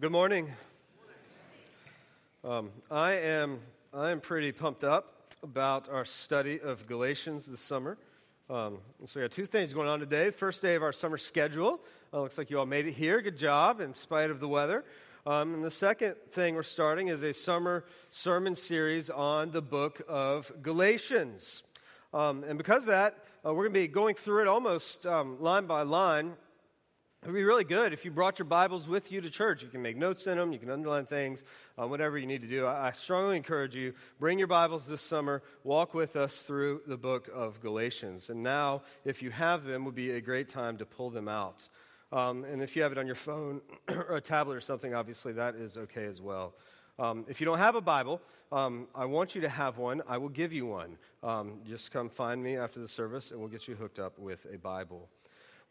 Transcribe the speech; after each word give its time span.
Good 0.00 0.12
morning. 0.12 0.50
Um, 2.42 2.70
I 2.90 3.12
am 3.16 3.60
I 3.92 4.08
am 4.12 4.20
pretty 4.20 4.50
pumped 4.50 4.82
up 4.82 5.34
about 5.42 5.90
our 5.90 6.06
study 6.06 6.58
of 6.58 6.86
Galatians 6.86 7.44
this 7.44 7.60
summer. 7.60 7.98
Um, 8.48 8.78
so 9.04 9.20
we 9.20 9.24
got 9.24 9.30
two 9.30 9.44
things 9.44 9.74
going 9.74 9.88
on 9.88 10.00
today. 10.00 10.30
First 10.30 10.62
day 10.62 10.74
of 10.74 10.82
our 10.82 10.94
summer 10.94 11.18
schedule. 11.18 11.82
Uh, 12.14 12.22
looks 12.22 12.38
like 12.38 12.48
you 12.48 12.58
all 12.58 12.64
made 12.64 12.86
it 12.86 12.92
here. 12.92 13.20
Good 13.20 13.36
job 13.36 13.82
in 13.82 13.92
spite 13.92 14.30
of 14.30 14.40
the 14.40 14.48
weather. 14.48 14.86
Um, 15.26 15.52
and 15.52 15.62
the 15.62 15.70
second 15.70 16.14
thing 16.32 16.54
we're 16.54 16.62
starting 16.62 17.08
is 17.08 17.22
a 17.22 17.34
summer 17.34 17.84
sermon 18.10 18.54
series 18.54 19.10
on 19.10 19.50
the 19.50 19.60
book 19.60 20.00
of 20.08 20.50
Galatians. 20.62 21.62
Um, 22.14 22.42
and 22.44 22.56
because 22.56 22.84
of 22.84 22.88
that, 22.88 23.18
uh, 23.44 23.52
we're 23.52 23.64
going 23.64 23.74
to 23.74 23.80
be 23.80 23.88
going 23.88 24.14
through 24.14 24.40
it 24.40 24.48
almost 24.48 25.04
um, 25.04 25.42
line 25.42 25.66
by 25.66 25.82
line. 25.82 26.36
It 27.22 27.26
would 27.26 27.34
be 27.34 27.44
really 27.44 27.64
good 27.64 27.92
if 27.92 28.06
you 28.06 28.10
brought 28.10 28.38
your 28.38 28.46
Bibles 28.46 28.88
with 28.88 29.12
you 29.12 29.20
to 29.20 29.28
church. 29.28 29.62
You 29.62 29.68
can 29.68 29.82
make 29.82 29.94
notes 29.94 30.26
in 30.26 30.38
them, 30.38 30.54
you 30.54 30.58
can 30.58 30.70
underline 30.70 31.04
things, 31.04 31.44
uh, 31.78 31.86
whatever 31.86 32.16
you 32.16 32.26
need 32.26 32.40
to 32.40 32.46
do. 32.48 32.64
I, 32.64 32.88
I, 32.88 32.92
strongly 32.92 33.36
encourage 33.36 33.76
you, 33.76 33.92
bring 34.18 34.38
your 34.38 34.48
Bibles 34.48 34.86
this 34.86 35.02
summer, 35.02 35.42
walk 35.62 35.92
with 35.92 36.16
us 36.16 36.40
through 36.40 36.80
the 36.86 36.96
book 36.96 37.28
of 37.34 37.60
Galatians. 37.60 38.30
And 38.30 38.42
now, 38.42 38.80
if 39.04 39.22
you 39.22 39.30
have 39.32 39.64
them, 39.64 39.84
would 39.84 39.94
be 39.94 40.12
a 40.12 40.20
great 40.22 40.48
time 40.48 40.78
to 40.78 40.86
pull 40.86 41.10
them 41.10 41.28
out. 41.28 41.68
Um, 42.10 42.44
and 42.44 42.62
if 42.62 42.74
you 42.74 42.82
have 42.82 42.90
it 42.90 42.96
on 42.96 43.04
your 43.04 43.16
phone 43.16 43.60
or 43.90 44.16
a 44.16 44.20
tablet 44.22 44.54
or 44.54 44.62
something, 44.62 44.94
obviously 44.94 45.34
that 45.34 45.56
is 45.56 45.76
okay 45.76 46.06
as 46.06 46.22
well. 46.22 46.54
Um, 46.98 47.26
if 47.28 47.38
you 47.38 47.44
don't 47.44 47.58
have 47.58 47.74
a 47.74 47.82
Bible, 47.82 48.22
um, 48.50 48.88
I 48.94 49.04
want 49.04 49.34
you 49.34 49.42
to 49.42 49.48
have 49.50 49.76
one. 49.76 50.00
I 50.08 50.16
will 50.16 50.30
give 50.30 50.54
you 50.54 50.64
one. 50.64 50.96
Um, 51.22 51.58
just 51.68 51.92
come 51.92 52.08
find 52.08 52.42
me 52.42 52.56
after 52.56 52.80
the 52.80 52.88
service, 52.88 53.30
and 53.30 53.40
we'll 53.40 53.50
get 53.50 53.68
you 53.68 53.74
hooked 53.74 53.98
up 53.98 54.18
with 54.18 54.46
a 54.50 54.56
Bible. 54.56 55.06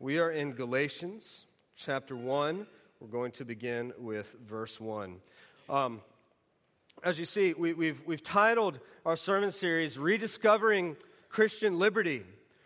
We 0.02 0.18
are 0.20 0.32
in 0.32 0.54
Galatians 0.54 1.44
chapter 1.76 2.16
1. 2.16 2.66
We're 3.02 3.08
going 3.10 3.34
to 3.34 3.44
begin 3.44 3.92
with 3.98 4.34
verse 4.48 4.80
1. 4.80 5.18
Um, 5.70 6.00
as 7.04 7.20
you 7.20 7.26
see, 7.26 7.52
we, 7.52 7.74
we've, 7.74 8.02
we've 8.06 8.24
titled 8.24 8.80
our 9.06 9.18
sermon 9.18 9.52
series 9.52 10.00
Rediscovering 10.00 10.96
Christian 11.28 11.80
Liberty. 11.80 12.24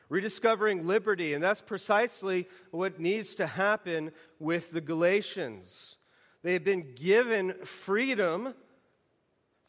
Rediscovering 0.09 0.85
liberty, 0.85 1.33
and 1.33 1.43
that's 1.43 1.59
precisely 1.59 2.47
what 2.69 2.99
needs 2.99 3.33
to 3.35 3.47
happen 3.47 4.11
with 4.37 4.71
the 4.71 4.81
Galatians. 4.81 5.95
They 6.43 6.53
have 6.53 6.63
been 6.63 6.93
given 6.93 7.55
freedom 7.63 8.53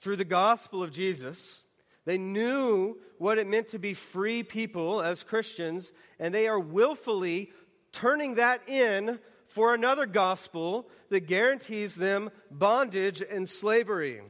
through 0.00 0.16
the 0.16 0.26
gospel 0.26 0.82
of 0.82 0.90
Jesus. 0.92 1.62
They 2.04 2.18
knew 2.18 2.98
what 3.18 3.38
it 3.38 3.46
meant 3.46 3.68
to 3.68 3.78
be 3.78 3.94
free 3.94 4.42
people 4.42 5.00
as 5.00 5.22
Christians, 5.22 5.92
and 6.18 6.34
they 6.34 6.46
are 6.48 6.60
willfully 6.60 7.52
turning 7.92 8.34
that 8.34 8.68
in 8.68 9.18
for 9.48 9.72
another 9.72 10.04
gospel 10.04 10.88
that 11.10 11.26
guarantees 11.26 11.94
them 11.94 12.30
bondage 12.50 13.22
and 13.22 13.48
slavery. 13.48 14.20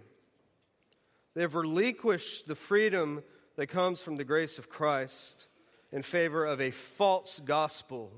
They've 1.34 1.54
relinquished 1.54 2.46
the 2.46 2.54
freedom 2.54 3.22
that 3.56 3.68
comes 3.68 4.00
from 4.00 4.16
the 4.16 4.24
grace 4.24 4.58
of 4.58 4.68
Christ 4.68 5.48
in 5.90 6.02
favor 6.02 6.44
of 6.44 6.60
a 6.60 6.70
false 6.70 7.40
gospel. 7.44 8.12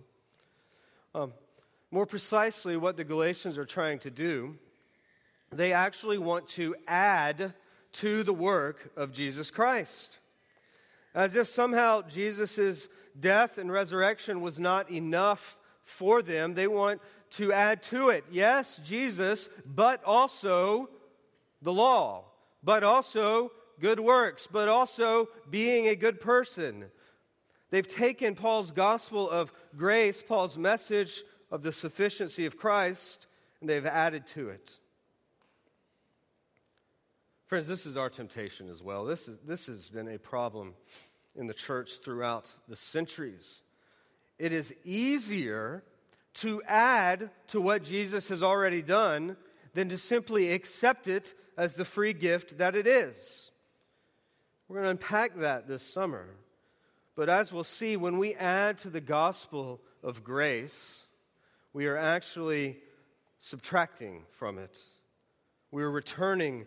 Um, 1.15 1.33
more 1.91 2.07
precisely, 2.07 2.77
what 2.77 2.97
the 2.97 3.05
Galatians 3.05 3.57
are 3.57 3.65
trying 3.65 4.01
to 4.01 4.11
do, 4.11 4.57
they 5.51 5.73
actually 5.73 6.19
want 6.19 6.49
to 6.49 6.75
add 6.87 7.55
to 7.97 8.23
the 8.23 8.33
work 8.33 8.91
of 8.97 9.13
Jesus 9.13 9.51
Christ. 9.51 10.19
As 11.15 11.35
if 11.35 11.49
somehow 11.49 12.03
Jesus' 12.03 12.89
death 13.19 13.59
and 13.59 13.73
resurrection 13.73 14.41
was 14.41 14.61
not 14.61 14.91
enough 14.91 15.59
for 15.85 16.21
them, 16.21 16.55
they 16.55 16.67
want 16.67 17.01
to 17.31 17.53
add 17.53 17.83
to 17.85 18.11
it. 18.11 18.25
Yes, 18.31 18.81
Jesus, 18.85 19.49
but 19.65 20.05
also 20.05 20.91
the 21.63 21.73
law, 21.73 22.25
but 22.63 22.85
also 22.85 23.51
good 23.81 24.01
works, 24.01 24.47
but 24.51 24.69
also 24.69 25.29
being 25.51 25.89
a 25.89 25.97
good 25.97 26.21
person. 26.21 26.87
They've 27.71 27.87
taken 27.87 28.35
Paul's 28.35 28.71
gospel 28.71 29.29
of 29.29 29.53
grace, 29.77 30.23
Paul's 30.23 30.57
message 30.59 31.23
of 31.51 31.63
the 31.63 31.73
sufficiency 31.73 32.47
of 32.47 32.57
Christ, 32.57 33.27
and 33.61 33.69
they've 33.69 33.87
added 33.87 34.27
to 34.29 34.51
it. 34.51 34.77
Friends, 37.47 37.69
this 37.69 37.87
is 37.87 37.97
our 37.97 38.11
temptation 38.11 38.69
as 38.69 38.83
well. 38.83 39.05
This, 39.05 39.29
is, 39.29 39.39
this 39.47 39.67
has 39.67 39.89
been 39.89 40.09
a 40.09 40.19
problem 40.19 40.75
in 41.37 41.47
the 41.47 41.55
church 41.55 42.01
throughout 42.03 42.53
the 42.67 42.75
centuries. 42.75 43.61
It 44.37 44.53
is 44.53 44.75
easier 44.85 45.85
to 46.35 46.61
add 46.67 47.31
to 47.49 47.61
what 47.61 47.85
Jesus 47.85 48.27
has 48.29 48.43
already 48.43 48.83
done 48.83 49.37
than 49.75 49.89
to 49.91 49.97
simply 49.97 50.53
accept 50.53 51.07
it 51.07 51.35
as 51.57 51.75
the 51.75 51.85
free 51.85 52.13
gift 52.13 52.59
that 52.59 52.75
it 52.75 52.89
is. 52.89 53.53
We're 54.67 54.79
going 54.83 54.87
to 54.87 54.91
unpack 54.91 55.39
that 55.39 55.69
this 55.69 55.85
summer. 55.85 56.27
But 57.15 57.29
as 57.29 57.53
we'll 57.53 57.63
see, 57.63 57.97
when 57.97 58.19
we 58.19 58.35
add 58.35 58.79
to 58.79 58.91
the 58.91 59.01
gospel 59.01 59.81
of 60.03 60.25
grace, 60.25 61.05
we 61.73 61.87
are 61.87 61.97
actually 61.97 62.79
subtracting 63.39 64.25
from 64.33 64.59
it. 64.59 64.77
We 65.71 65.85
are 65.85 65.91
returning 65.91 66.67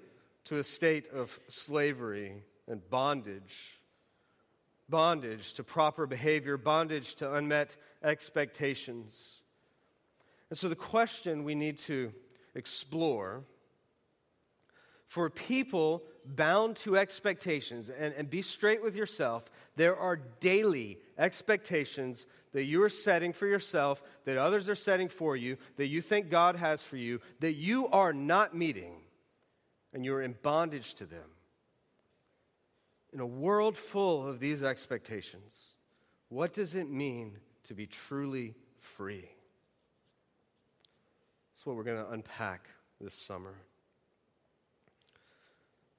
to 0.49 0.57
a 0.57 0.63
state 0.63 1.07
of 1.13 1.39
slavery 1.47 2.43
and 2.67 2.81
bondage. 2.89 3.79
Bondage 4.89 5.53
to 5.53 5.63
proper 5.63 6.07
behavior, 6.07 6.57
bondage 6.57 7.13
to 7.15 7.35
unmet 7.35 7.75
expectations. 8.03 9.41
And 10.49 10.57
so, 10.57 10.67
the 10.67 10.75
question 10.75 11.43
we 11.43 11.53
need 11.53 11.77
to 11.79 12.11
explore 12.55 13.43
for 15.07 15.29
people 15.29 16.01
bound 16.25 16.77
to 16.77 16.97
expectations, 16.97 17.91
and, 17.91 18.15
and 18.15 18.27
be 18.27 18.41
straight 18.41 18.81
with 18.81 18.95
yourself, 18.95 19.43
there 19.75 19.97
are 19.97 20.15
daily 20.39 20.97
expectations 21.19 22.25
that 22.53 22.63
you 22.63 22.81
are 22.81 22.89
setting 22.89 23.33
for 23.33 23.45
yourself, 23.45 24.01
that 24.25 24.37
others 24.37 24.67
are 24.67 24.75
setting 24.75 25.09
for 25.09 25.35
you, 25.35 25.57
that 25.77 25.87
you 25.87 26.01
think 26.01 26.31
God 26.31 26.55
has 26.55 26.81
for 26.81 26.97
you, 26.97 27.21
that 27.39 27.53
you 27.53 27.87
are 27.89 28.13
not 28.13 28.55
meeting, 28.55 28.95
and 29.93 30.05
you're 30.05 30.21
in 30.21 30.35
bondage 30.41 30.93
to 30.95 31.05
them. 31.05 31.29
In 33.11 33.19
a 33.19 33.25
world 33.25 33.75
full 33.75 34.27
of 34.27 34.39
these 34.39 34.61
expectations, 34.61 35.63
what 36.29 36.53
does 36.53 36.75
it 36.75 36.89
mean 36.89 37.37
to 37.63 37.73
be 37.73 37.87
truly 37.87 38.55
free? 38.77 39.29
That's 41.53 41.65
what 41.65 41.75
we're 41.75 41.83
going 41.83 42.05
to 42.05 42.11
unpack 42.11 42.69
this 43.01 43.13
summer. 43.13 43.55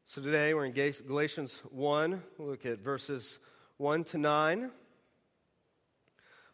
So 0.04 0.22
today 0.22 0.54
we're 0.54 0.66
in 0.66 0.72
Galatians 0.72 1.60
1. 1.70 2.22
We'll 2.38 2.48
look 2.48 2.66
at 2.66 2.78
verses 2.78 3.40
1 3.76 4.04
to 4.04 4.18
9. 4.18 4.70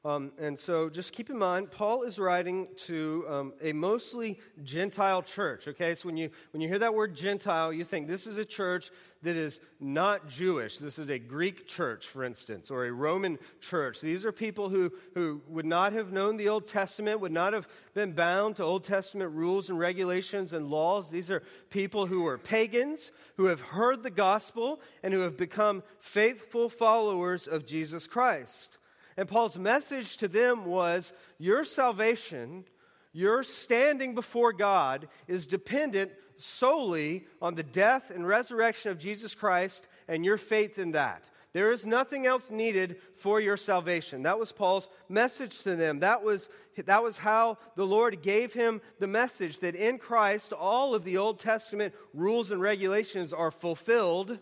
Um, 0.07 0.31
and 0.39 0.57
so 0.57 0.89
just 0.89 1.13
keep 1.13 1.31
in 1.31 1.37
mind, 1.37 1.73
Paul 1.73 2.05
is 2.05 2.17
writing 2.17 2.69
to 2.87 3.25
um, 3.29 3.53
a 3.61 3.73
mostly 3.73 4.39
Gentile 4.63 5.21
church, 5.21 5.67
okay? 5.67 5.97
So 5.97 6.07
when 6.07 6.17
you, 6.17 6.31
when 6.53 6.61
you 6.61 6.69
hear 6.69 6.79
that 6.79 6.95
word 6.95 7.17
Gentile, 7.17 7.73
you 7.73 7.83
think 7.83 8.07
this 8.07 8.29
is 8.29 8.37
a 8.37 8.45
church 8.45 8.93
that 9.25 9.35
is 9.35 9.59
not 9.81 10.29
Jewish. 10.29 10.79
This 10.79 11.01
is 11.01 11.09
a 11.09 11.19
Greek 11.19 11.67
church, 11.67 12.07
for 12.07 12.23
instance, 12.23 12.71
or 12.71 12.85
a 12.85 12.93
Roman 12.93 13.37
church. 13.61 14.01
These 14.01 14.25
are 14.25 14.31
people 14.31 14.69
who, 14.69 14.93
who 15.15 15.43
would 15.49 15.67
not 15.67 15.93
have 15.93 16.13
known 16.13 16.37
the 16.37 16.51
Old 16.51 16.67
Testament, 16.67 17.19
would 17.19 17.33
not 17.33 17.53
have 17.53 17.67
been 17.93 18.13
bound 18.13 18.55
to 18.57 18.63
Old 18.63 18.85
Testament 18.85 19.33
rules 19.33 19.71
and 19.71 19.79
regulations 19.79 20.53
and 20.53 20.71
laws. 20.71 21.11
These 21.11 21.33
are 21.33 21.43
people 21.69 22.07
who 22.07 22.25
are 22.29 22.39
pagans, 22.39 23.11
who 23.39 23.47
have 23.47 23.61
heard 23.61 24.05
the 24.05 24.11
gospel, 24.11 24.81
and 25.03 25.13
who 25.13 25.21
have 25.23 25.37
become 25.37 25.83
faithful 25.99 26.69
followers 26.69 27.49
of 27.49 27.67
Jesus 27.67 28.07
Christ. 28.07 28.79
And 29.17 29.29
Paul's 29.29 29.59
message 29.59 30.19
to 30.19 30.29
them 30.29 30.67
was 30.67 31.13
your 31.39 31.65
salvation, 31.65 32.65
your 33.13 33.43
standing 33.43 34.15
before 34.15 34.53
God, 34.53 35.09
is 35.27 35.47
dependent 35.47 36.13
solely 36.37 37.27
on 37.41 37.55
the 37.55 37.63
death 37.63 38.11
and 38.11 38.27
resurrection 38.27 38.91
of 38.91 38.99
Jesus 38.99 39.35
Christ 39.35 39.87
and 40.07 40.25
your 40.25 40.37
faith 40.37 40.79
in 40.79 40.93
that. 40.93 41.31
There 41.57 41.73
is 41.73 41.87
nothing 41.87 42.27
else 42.27 42.51
needed 42.51 42.97
for 43.15 43.41
your 43.41 43.57
salvation. 43.57 44.25
That 44.25 44.39
was 44.39 44.53
Paul's 44.53 44.89
message 45.09 45.63
to 45.63 45.75
them. 45.75 46.01
That 46.01 46.23
was, 46.23 46.51
that 46.77 47.03
was 47.03 47.17
how 47.17 47.57
the 47.77 47.87
Lord 47.87 48.21
gave 48.21 48.53
him 48.53 48.83
the 48.99 49.07
message 49.07 49.61
that 49.61 49.75
in 49.75 49.97
Christ 49.97 50.53
all 50.53 50.95
of 50.95 51.03
the 51.03 51.17
Old 51.17 51.39
Testament 51.39 51.95
rules 52.13 52.51
and 52.51 52.61
regulations 52.61 53.33
are 53.33 53.51
fulfilled. 53.51 54.39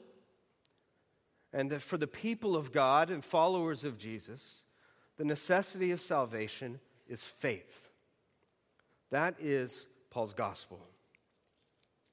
And 1.54 1.70
that 1.70 1.82
for 1.82 1.96
the 1.96 2.08
people 2.08 2.56
of 2.56 2.72
God 2.72 3.10
and 3.10 3.24
followers 3.24 3.84
of 3.84 3.96
Jesus, 3.96 4.64
the 5.16 5.24
necessity 5.24 5.92
of 5.92 6.00
salvation 6.00 6.80
is 7.08 7.24
faith. 7.24 7.90
That 9.12 9.36
is 9.38 9.86
Paul's 10.10 10.34
gospel. 10.34 10.80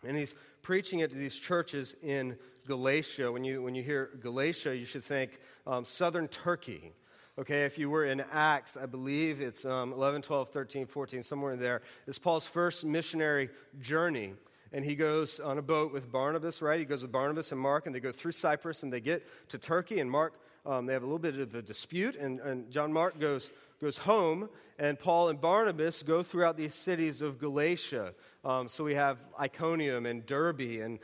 And 0.05 0.15
he's 0.15 0.35
preaching 0.61 0.99
it 0.99 1.09
to 1.09 1.15
these 1.15 1.38
churches 1.38 1.95
in 2.03 2.38
Galatia. 2.67 3.31
When 3.31 3.43
you, 3.43 3.63
when 3.63 3.73
you 3.73 3.81
hear 3.81 4.11
Galatia, 4.21 4.75
you 4.75 4.85
should 4.85 5.03
think 5.03 5.39
um, 5.65 5.85
southern 5.85 6.27
Turkey. 6.27 6.93
Okay, 7.39 7.65
if 7.65 7.79
you 7.79 7.89
were 7.89 8.05
in 8.05 8.23
Acts, 8.31 8.77
I 8.77 8.85
believe 8.85 9.41
it's 9.41 9.65
um, 9.65 9.93
11, 9.93 10.21
12, 10.21 10.49
13, 10.49 10.85
14, 10.85 11.23
somewhere 11.23 11.53
in 11.53 11.59
there, 11.59 11.81
is 12.05 12.19
Paul's 12.19 12.45
first 12.45 12.85
missionary 12.85 13.49
journey. 13.79 14.33
And 14.73 14.85
he 14.85 14.95
goes 14.95 15.39
on 15.39 15.57
a 15.57 15.62
boat 15.62 15.91
with 15.91 16.12
Barnabas, 16.12 16.62
right? 16.62 16.79
He 16.79 16.85
goes 16.85 17.01
with 17.01 17.12
Barnabas 17.12 17.51
and 17.51 17.59
Mark, 17.59 17.85
and 17.85 17.95
they 17.95 18.00
go 18.00 18.12
through 18.12 18.31
Cyprus 18.31 18.83
and 18.83 18.94
they 18.94 19.01
get 19.01 19.25
to 19.50 19.57
Turkey. 19.57 20.00
And 20.00 20.09
Mark, 20.09 20.33
um, 20.65 20.85
they 20.85 20.94
have 20.94 21.03
a 21.03 21.06
little 21.06 21.19
bit 21.19 21.38
of 21.39 21.53
a 21.56 21.62
dispute, 21.62 22.15
and, 22.15 22.39
and 22.39 22.71
John 22.71 22.94
Mark 22.94 23.19
goes, 23.19 23.50
goes 23.81 23.97
home, 23.97 24.47
and 24.79 24.97
Paul 24.97 25.29
and 25.29 25.41
Barnabas 25.41 26.03
go 26.03 26.23
throughout 26.23 26.56
these 26.56 26.73
cities 26.73 27.21
of 27.21 27.38
Galatia. 27.38 28.13
Um, 28.45 28.69
so 28.69 28.83
we 28.83 28.94
have 28.94 29.18
Iconium 29.39 30.06
and 30.06 30.25
Derbe 30.25 30.81
and 30.81 31.00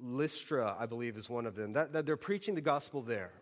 Lystra, 0.00 0.76
I 0.78 0.86
believe, 0.86 1.16
is 1.16 1.28
one 1.28 1.46
of 1.46 1.56
them. 1.56 1.72
That, 1.72 1.92
that 1.92 2.06
they're 2.06 2.16
preaching 2.16 2.54
the 2.54 2.60
gospel 2.60 3.02
there. 3.02 3.32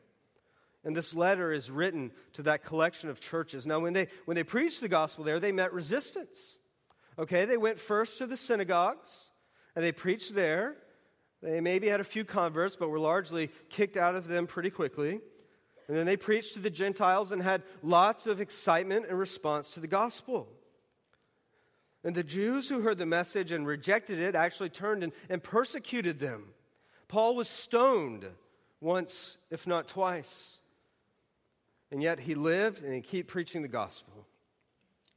And 0.85 0.97
this 0.97 1.15
letter 1.15 1.53
is 1.53 1.71
written 1.71 2.13
to 2.35 2.43
that 2.45 2.65
collection 2.65 3.11
of 3.11 3.21
churches. 3.21 3.67
Now, 3.67 3.81
when 3.81 3.93
they, 3.93 4.09
when 4.25 4.37
they 4.37 4.45
preached 4.45 4.81
the 4.81 4.89
gospel 4.89 5.25
there, 5.25 5.41
they 5.41 5.53
met 5.53 5.73
resistance. 5.75 6.59
Okay, 7.19 7.45
they 7.45 7.57
went 7.57 7.81
first 7.81 8.19
to 8.19 8.27
the 8.27 8.37
synagogues 8.37 9.29
and 9.79 9.85
they 9.85 9.93
preached 9.93 10.35
there. 10.35 10.75
They 11.41 11.61
maybe 11.61 11.87
had 11.87 12.01
a 12.01 12.05
few 12.05 12.25
converts, 12.25 12.75
but 12.75 12.89
were 12.89 12.99
largely 12.99 13.49
kicked 13.69 13.97
out 13.97 14.17
of 14.17 14.27
them 14.27 14.49
pretty 14.49 14.71
quickly. 14.71 15.21
And 15.87 15.97
then 15.97 16.05
they 16.05 16.17
preached 16.17 16.55
to 16.55 16.59
the 16.59 16.69
Gentiles 16.69 17.31
and 17.31 17.41
had 17.41 17.63
lots 17.81 18.27
of 18.27 18.41
excitement 18.41 19.07
in 19.07 19.17
response 19.17 19.71
to 19.71 19.81
the 19.81 19.87
gospel. 19.87 20.49
And 22.03 22.13
the 22.13 22.25
Jews 22.25 22.69
who 22.69 22.81
heard 22.81 22.99
the 22.99 23.07
message 23.07 23.53
and 23.53 23.65
rejected 23.65 24.19
it 24.19 24.35
actually 24.35 24.71
turned 24.71 25.05
and, 25.05 25.13
and 25.29 25.41
persecuted 25.41 26.19
them. 26.19 26.47
Paul 27.07 27.37
was 27.37 27.49
stoned 27.49 28.27
once, 28.81 29.37
if 29.49 29.65
not 29.65 29.87
twice. 29.87 30.59
And 31.93 32.03
yet 32.03 32.19
he 32.19 32.35
lived 32.35 32.83
and 32.83 32.93
he 32.93 33.01
kept 33.01 33.29
preaching 33.29 33.63
the 33.63 33.69
gospel. 33.69 34.27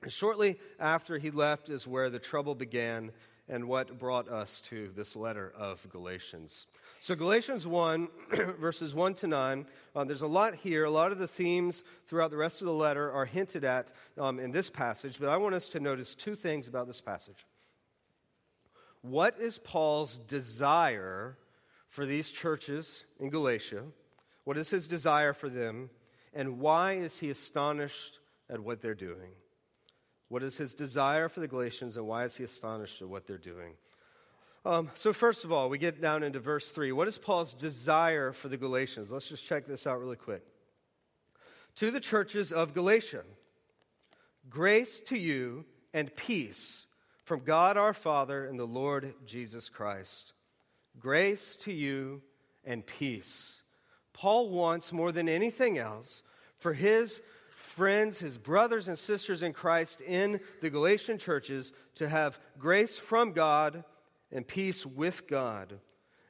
And 0.03 0.11
shortly 0.11 0.59
after 0.79 1.17
he 1.17 1.31
left 1.31 1.69
is 1.69 1.87
where 1.87 2.11
the 2.11 2.19
trouble 2.19 2.53
began 2.53 3.11
and 3.49 3.67
what 3.67 3.99
brought 3.99 4.29
us 4.29 4.61
to 4.61 4.89
this 4.95 5.15
letter 5.15 5.51
of 5.57 5.85
Galatians. 5.89 6.67
So, 6.99 7.15
Galatians 7.15 7.65
1, 7.65 8.07
verses 8.59 8.93
1 8.93 9.15
to 9.15 9.27
9, 9.27 9.65
uh, 9.95 10.03
there's 10.03 10.21
a 10.21 10.27
lot 10.27 10.55
here. 10.55 10.85
A 10.85 10.89
lot 10.89 11.11
of 11.11 11.17
the 11.17 11.27
themes 11.27 11.83
throughout 12.07 12.31
the 12.31 12.37
rest 12.37 12.61
of 12.61 12.67
the 12.67 12.73
letter 12.73 13.11
are 13.11 13.25
hinted 13.25 13.63
at 13.63 13.91
um, 14.17 14.39
in 14.39 14.51
this 14.51 14.69
passage, 14.69 15.19
but 15.19 15.29
I 15.29 15.37
want 15.37 15.55
us 15.55 15.69
to 15.69 15.79
notice 15.79 16.15
two 16.15 16.35
things 16.35 16.67
about 16.67 16.87
this 16.87 17.01
passage. 17.01 17.45
What 19.01 19.39
is 19.39 19.57
Paul's 19.57 20.19
desire 20.19 21.37
for 21.89 22.05
these 22.05 22.29
churches 22.29 23.03
in 23.19 23.29
Galatia? 23.29 23.83
What 24.43 24.57
is 24.57 24.69
his 24.69 24.87
desire 24.87 25.33
for 25.33 25.49
them? 25.49 25.89
And 26.33 26.59
why 26.59 26.93
is 26.93 27.17
he 27.17 27.29
astonished 27.29 28.19
at 28.49 28.59
what 28.59 28.81
they're 28.81 28.93
doing? 28.93 29.31
What 30.31 30.43
is 30.43 30.55
his 30.55 30.73
desire 30.73 31.27
for 31.27 31.41
the 31.41 31.47
Galatians, 31.47 31.97
and 31.97 32.07
why 32.07 32.23
is 32.23 32.37
he 32.37 32.45
astonished 32.45 33.01
at 33.01 33.09
what 33.09 33.27
they're 33.27 33.37
doing? 33.37 33.73
Um, 34.63 34.89
so, 34.93 35.11
first 35.11 35.43
of 35.43 35.51
all, 35.51 35.67
we 35.67 35.77
get 35.77 36.01
down 36.01 36.23
into 36.23 36.39
verse 36.39 36.69
3. 36.69 36.93
What 36.93 37.09
is 37.09 37.17
Paul's 37.17 37.53
desire 37.53 38.31
for 38.31 38.47
the 38.47 38.55
Galatians? 38.55 39.11
Let's 39.11 39.27
just 39.27 39.45
check 39.45 39.67
this 39.67 39.85
out 39.85 39.99
really 39.99 40.15
quick. 40.15 40.41
To 41.75 41.91
the 41.91 41.99
churches 41.99 42.53
of 42.53 42.73
Galatia, 42.73 43.23
grace 44.49 45.01
to 45.07 45.19
you 45.19 45.65
and 45.93 46.15
peace 46.15 46.85
from 47.25 47.41
God 47.41 47.75
our 47.75 47.93
Father 47.93 48.45
and 48.45 48.57
the 48.57 48.63
Lord 48.63 49.13
Jesus 49.25 49.67
Christ. 49.67 50.31
Grace 50.97 51.57
to 51.57 51.73
you 51.73 52.21
and 52.63 52.85
peace. 52.85 53.59
Paul 54.13 54.49
wants 54.49 54.93
more 54.93 55.11
than 55.11 55.27
anything 55.27 55.77
else 55.77 56.23
for 56.57 56.71
his 56.71 57.19
friends, 57.71 58.19
his 58.19 58.37
brothers 58.37 58.87
and 58.87 58.99
sisters 58.99 59.41
in 59.41 59.53
Christ 59.53 60.01
in 60.01 60.41
the 60.61 60.69
Galatian 60.69 61.17
churches 61.17 61.71
to 61.95 62.07
have 62.07 62.39
grace 62.59 62.97
from 62.97 63.31
God 63.31 63.83
and 64.31 64.47
peace 64.47 64.85
with 64.85 65.27
God. 65.27 65.79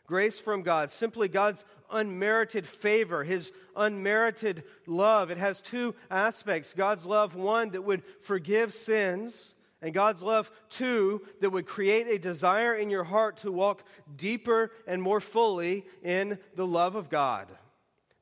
Grace 0.06 0.38
from 0.38 0.62
God, 0.62 0.92
simply 0.92 1.28
God's 1.28 1.66
unmerited 1.90 2.68
favor, 2.68 3.24
his 3.24 3.52
unmerited 3.76 4.64
love. 4.86 5.32
It 5.32 5.38
has 5.38 5.62
two 5.62 5.96
aspects 6.10 6.74
God's 6.74 7.06
love, 7.06 7.36
one, 7.36 7.72
that 7.72 7.84
would 7.84 8.04
forgive 8.22 8.74
sins, 8.74 9.56
and 9.82 9.94
God's 9.94 10.22
love, 10.22 10.52
two, 10.70 11.22
that 11.40 11.50
would 11.50 11.66
create 11.66 12.08
a 12.08 12.20
desire 12.20 12.76
in 12.76 12.90
your 12.90 13.04
heart 13.04 13.38
to 13.38 13.52
walk 13.52 13.84
deeper 14.16 14.72
and 14.86 15.02
more 15.02 15.20
fully 15.20 15.86
in 16.04 16.38
the 16.56 16.68
love 16.68 16.96
of 16.96 17.10
God. 17.10 17.48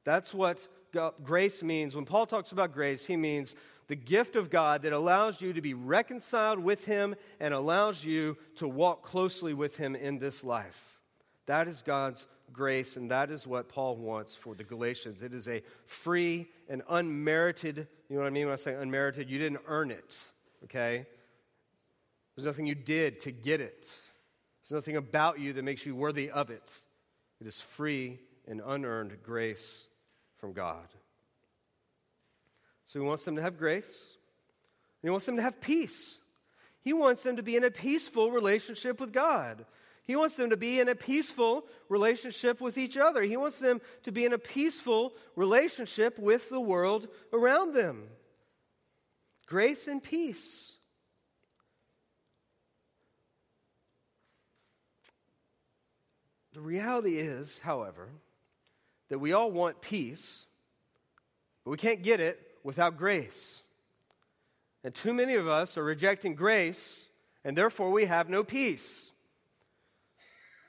That's 0.05 0.33
what 0.33 0.65
grace 1.23 1.63
means. 1.63 1.95
When 1.95 2.05
Paul 2.05 2.25
talks 2.25 2.51
about 2.51 2.73
grace, 2.73 3.05
he 3.05 3.15
means 3.15 3.55
the 3.89 3.95
gift 3.95 4.35
of 4.35 4.51
God 4.51 4.83
that 4.83 4.93
allows 4.93 5.41
you 5.41 5.51
to 5.51 5.61
be 5.61 5.73
reconciled 5.73 6.59
with 6.59 6.85
Him 6.85 7.15
and 7.39 7.53
allows 7.53 8.05
you 8.05 8.37
to 8.55 8.67
walk 8.67 9.03
closely 9.03 9.53
with 9.53 9.77
Him 9.77 9.95
in 9.95 10.19
this 10.19 10.43
life. 10.43 10.99
That 11.47 11.67
is 11.67 11.81
God's 11.81 12.27
grace, 12.53 12.95
and 12.95 13.09
that 13.09 13.31
is 13.31 13.47
what 13.47 13.67
Paul 13.67 13.97
wants 13.97 14.35
for 14.35 14.53
the 14.53 14.63
Galatians. 14.63 15.23
It 15.23 15.33
is 15.33 15.47
a 15.47 15.63
free 15.87 16.47
and 16.69 16.83
unmerited, 16.87 17.87
you 18.09 18.15
know 18.15 18.21
what 18.21 18.27
I 18.27 18.31
mean 18.31 18.45
when 18.45 18.53
I 18.53 18.57
say 18.57 18.75
unmerited? 18.75 19.27
You 19.27 19.39
didn't 19.39 19.61
earn 19.67 19.89
it, 19.89 20.15
okay? 20.65 21.07
There's 22.35 22.45
nothing 22.45 22.67
you 22.67 22.75
did 22.75 23.19
to 23.21 23.31
get 23.31 23.59
it. 23.59 23.89
There's 24.61 24.77
nothing 24.77 24.97
about 24.97 25.39
you 25.39 25.51
that 25.53 25.63
makes 25.63 25.83
you 25.83 25.95
worthy 25.95 26.29
of 26.29 26.51
it. 26.51 26.77
It 27.41 27.47
is 27.47 27.59
free 27.59 28.19
and 28.47 28.61
unearned 28.63 29.17
grace 29.23 29.85
from 30.39 30.53
God. 30.53 30.87
So 32.85 32.99
he 32.99 33.05
wants 33.05 33.23
them 33.23 33.35
to 33.35 33.41
have 33.41 33.57
grace, 33.57 34.13
he 35.01 35.09
wants 35.09 35.25
them 35.25 35.35
to 35.35 35.41
have 35.41 35.61
peace. 35.61 36.17
He 36.81 36.93
wants 36.93 37.23
them 37.23 37.35
to 37.35 37.43
be 37.43 37.57
in 37.57 37.65
a 37.65 37.71
peaceful 37.71 38.31
relationship 38.31 39.01
with 39.01 39.11
God. 39.11 39.65
He 40.05 40.15
wants 40.15 40.37
them 40.37 40.49
to 40.49 40.57
be 40.57 40.79
in 40.79 40.89
a 40.89 40.95
peaceful 40.95 41.65
relationship 41.87 42.61
with 42.61 42.77
each 42.77 42.97
other. 42.97 43.21
He 43.21 43.37
wants 43.37 43.59
them 43.59 43.79
to 44.03 44.11
be 44.11 44.25
in 44.25 44.33
a 44.33 44.39
peaceful 44.39 45.13
relationship 45.35 46.17
with 46.17 46.49
the 46.49 46.59
world 46.59 47.07
around 47.31 47.75
them. 47.75 48.07
Grace 49.45 49.87
and 49.87 50.01
peace. 50.01 50.71
The 56.53 56.61
reality 56.61 57.17
is, 57.17 57.59
however, 57.61 58.09
that 59.09 59.19
we 59.19 59.33
all 59.33 59.51
want 59.51 59.81
peace, 59.81 60.45
but 61.63 61.71
we 61.71 61.77
can't 61.77 62.01
get 62.01 62.19
it 62.19 62.39
without 62.63 62.97
grace. 62.97 63.61
And 64.83 64.93
too 64.93 65.13
many 65.13 65.35
of 65.35 65.47
us 65.47 65.77
are 65.77 65.83
rejecting 65.83 66.35
grace, 66.35 67.07
and 67.43 67.57
therefore 67.57 67.91
we 67.91 68.05
have 68.05 68.29
no 68.29 68.43
peace. 68.43 69.11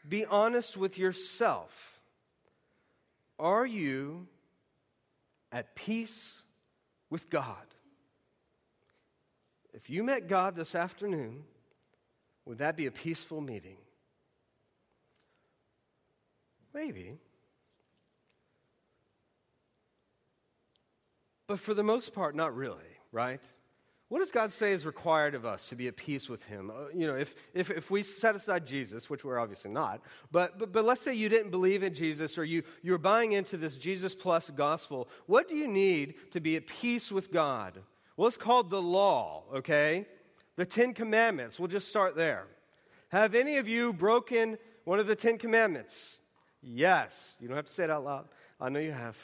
Be 0.08 0.24
honest 0.24 0.76
with 0.76 0.98
yourself. 0.98 2.00
Are 3.38 3.66
you 3.66 4.26
at 5.52 5.74
peace 5.74 6.42
with 7.08 7.30
God? 7.30 7.56
If 9.72 9.88
you 9.88 10.02
met 10.02 10.28
God 10.28 10.56
this 10.56 10.74
afternoon, 10.74 11.44
would 12.44 12.58
that 12.58 12.76
be 12.76 12.86
a 12.86 12.90
peaceful 12.90 13.40
meeting? 13.40 13.76
Maybe. 16.74 17.18
But 21.50 21.58
for 21.58 21.74
the 21.74 21.82
most 21.82 22.14
part, 22.14 22.36
not 22.36 22.54
really, 22.54 22.76
right? 23.10 23.40
What 24.08 24.20
does 24.20 24.30
God 24.30 24.52
say 24.52 24.70
is 24.70 24.86
required 24.86 25.34
of 25.34 25.44
us 25.44 25.68
to 25.70 25.74
be 25.74 25.88
at 25.88 25.96
peace 25.96 26.28
with 26.28 26.44
Him? 26.44 26.70
Uh, 26.70 26.90
you 26.94 27.08
know, 27.08 27.16
if, 27.16 27.34
if, 27.54 27.70
if 27.70 27.90
we 27.90 28.04
set 28.04 28.36
aside 28.36 28.64
Jesus, 28.64 29.10
which 29.10 29.24
we're 29.24 29.40
obviously 29.40 29.72
not, 29.72 30.00
but, 30.30 30.60
but, 30.60 30.70
but 30.70 30.84
let's 30.84 31.02
say 31.02 31.12
you 31.12 31.28
didn't 31.28 31.50
believe 31.50 31.82
in 31.82 31.92
Jesus 31.92 32.38
or 32.38 32.44
you, 32.44 32.62
you're 32.82 32.98
buying 32.98 33.32
into 33.32 33.56
this 33.56 33.74
Jesus 33.74 34.14
plus 34.14 34.48
gospel, 34.50 35.08
what 35.26 35.48
do 35.48 35.56
you 35.56 35.66
need 35.66 36.14
to 36.30 36.40
be 36.40 36.54
at 36.54 36.68
peace 36.68 37.10
with 37.10 37.32
God? 37.32 37.80
Well, 38.16 38.28
it's 38.28 38.36
called 38.36 38.70
the 38.70 38.80
law, 38.80 39.42
okay? 39.52 40.06
The 40.54 40.64
Ten 40.64 40.94
Commandments. 40.94 41.58
We'll 41.58 41.66
just 41.66 41.88
start 41.88 42.14
there. 42.14 42.46
Have 43.08 43.34
any 43.34 43.56
of 43.56 43.66
you 43.66 43.92
broken 43.92 44.56
one 44.84 45.00
of 45.00 45.08
the 45.08 45.16
Ten 45.16 45.36
Commandments? 45.36 46.20
Yes. 46.62 47.36
You 47.40 47.48
don't 47.48 47.56
have 47.56 47.66
to 47.66 47.72
say 47.72 47.82
it 47.82 47.90
out 47.90 48.04
loud. 48.04 48.28
I 48.60 48.68
know 48.68 48.78
you 48.78 48.92
have. 48.92 49.16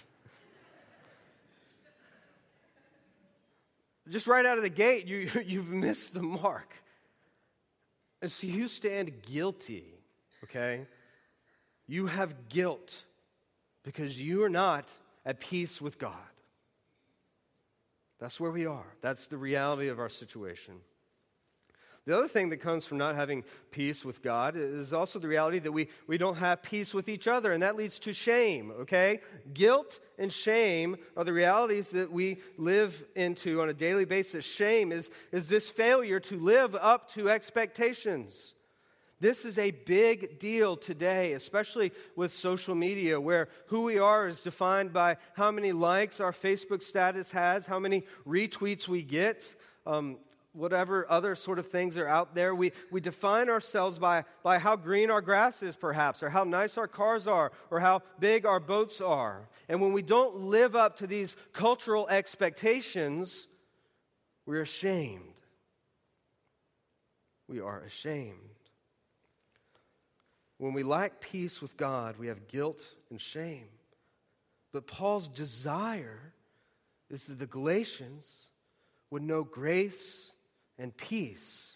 Just 4.08 4.26
right 4.26 4.44
out 4.44 4.56
of 4.56 4.62
the 4.62 4.68
gate, 4.70 5.06
you, 5.06 5.30
you've 5.46 5.68
missed 5.68 6.14
the 6.14 6.22
mark. 6.22 6.74
And 8.22 8.30
so 8.30 8.46
you 8.46 8.68
stand 8.68 9.22
guilty, 9.22 9.84
okay? 10.44 10.86
You 11.86 12.06
have 12.06 12.48
guilt 12.48 13.04
because 13.84 14.20
you 14.20 14.42
are 14.42 14.48
not 14.48 14.88
at 15.24 15.40
peace 15.40 15.80
with 15.80 15.98
God. 15.98 16.14
That's 18.18 18.40
where 18.40 18.50
we 18.50 18.66
are. 18.66 18.86
That's 19.02 19.26
the 19.26 19.36
reality 19.36 19.88
of 19.88 19.98
our 19.98 20.08
situation. 20.08 20.74
The 22.06 22.16
other 22.16 22.28
thing 22.28 22.50
that 22.50 22.58
comes 22.58 22.86
from 22.86 22.98
not 22.98 23.16
having 23.16 23.42
peace 23.72 24.04
with 24.04 24.22
God 24.22 24.54
is 24.56 24.92
also 24.92 25.18
the 25.18 25.26
reality 25.26 25.58
that 25.58 25.72
we, 25.72 25.88
we 26.06 26.18
don't 26.18 26.36
have 26.36 26.62
peace 26.62 26.94
with 26.94 27.08
each 27.08 27.26
other, 27.26 27.50
and 27.52 27.62
that 27.64 27.74
leads 27.74 27.98
to 28.00 28.12
shame, 28.12 28.70
okay? 28.82 29.20
Guilt 29.52 29.98
and 30.16 30.32
shame 30.32 30.98
are 31.16 31.24
the 31.24 31.32
realities 31.32 31.90
that 31.90 32.12
we 32.12 32.38
live 32.58 33.04
into 33.16 33.60
on 33.60 33.70
a 33.70 33.74
daily 33.74 34.04
basis. 34.04 34.44
Shame 34.44 34.92
is, 34.92 35.10
is 35.32 35.48
this 35.48 35.68
failure 35.68 36.20
to 36.20 36.38
live 36.38 36.76
up 36.76 37.10
to 37.14 37.28
expectations. 37.28 38.54
This 39.18 39.44
is 39.44 39.58
a 39.58 39.72
big 39.72 40.38
deal 40.38 40.76
today, 40.76 41.32
especially 41.32 41.90
with 42.14 42.32
social 42.32 42.76
media, 42.76 43.20
where 43.20 43.48
who 43.66 43.82
we 43.82 43.98
are 43.98 44.28
is 44.28 44.42
defined 44.42 44.92
by 44.92 45.16
how 45.34 45.50
many 45.50 45.72
likes 45.72 46.20
our 46.20 46.32
Facebook 46.32 46.82
status 46.82 47.32
has, 47.32 47.66
how 47.66 47.80
many 47.80 48.04
retweets 48.24 48.86
we 48.86 49.02
get. 49.02 49.42
Um, 49.86 50.18
whatever 50.56 51.06
other 51.10 51.34
sort 51.34 51.58
of 51.58 51.66
things 51.68 51.96
are 51.96 52.08
out 52.08 52.34
there. 52.34 52.54
We, 52.54 52.72
we 52.90 53.00
define 53.00 53.50
ourselves 53.50 53.98
by, 53.98 54.24
by 54.42 54.58
how 54.58 54.74
green 54.74 55.10
our 55.10 55.20
grass 55.20 55.62
is, 55.62 55.76
perhaps, 55.76 56.22
or 56.22 56.30
how 56.30 56.44
nice 56.44 56.78
our 56.78 56.88
cars 56.88 57.26
are, 57.26 57.52
or 57.70 57.78
how 57.78 58.02
big 58.18 58.46
our 58.46 58.58
boats 58.58 59.00
are. 59.00 59.48
And 59.68 59.80
when 59.80 59.92
we 59.92 60.02
don't 60.02 60.36
live 60.36 60.74
up 60.74 60.96
to 60.98 61.06
these 61.06 61.36
cultural 61.52 62.08
expectations, 62.08 63.48
we're 64.46 64.62
ashamed. 64.62 65.22
We 67.48 67.60
are 67.60 67.80
ashamed. 67.80 68.38
When 70.58 70.72
we 70.72 70.82
lack 70.82 71.20
peace 71.20 71.60
with 71.60 71.76
God, 71.76 72.16
we 72.18 72.28
have 72.28 72.48
guilt 72.48 72.80
and 73.10 73.20
shame. 73.20 73.68
But 74.72 74.86
Paul's 74.86 75.28
desire 75.28 76.32
is 77.10 77.24
that 77.24 77.38
the 77.38 77.46
Galatians 77.46 78.46
would 79.10 79.22
know 79.22 79.44
grace 79.44 80.32
and 80.78 80.96
peace. 80.96 81.72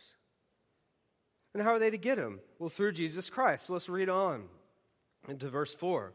And 1.55 1.63
how 1.63 1.71
are 1.71 1.79
they 1.79 1.91
to 1.91 1.99
get 1.99 2.17
them? 2.17 2.41
Well, 2.59 2.69
through 2.69 2.93
Jesus 2.93 3.29
Christ. 3.29 3.67
So 3.67 3.73
let's 3.73 3.89
read 3.89 4.09
on 4.09 4.45
into 5.29 5.49
verse 5.49 5.75
4. 5.75 6.13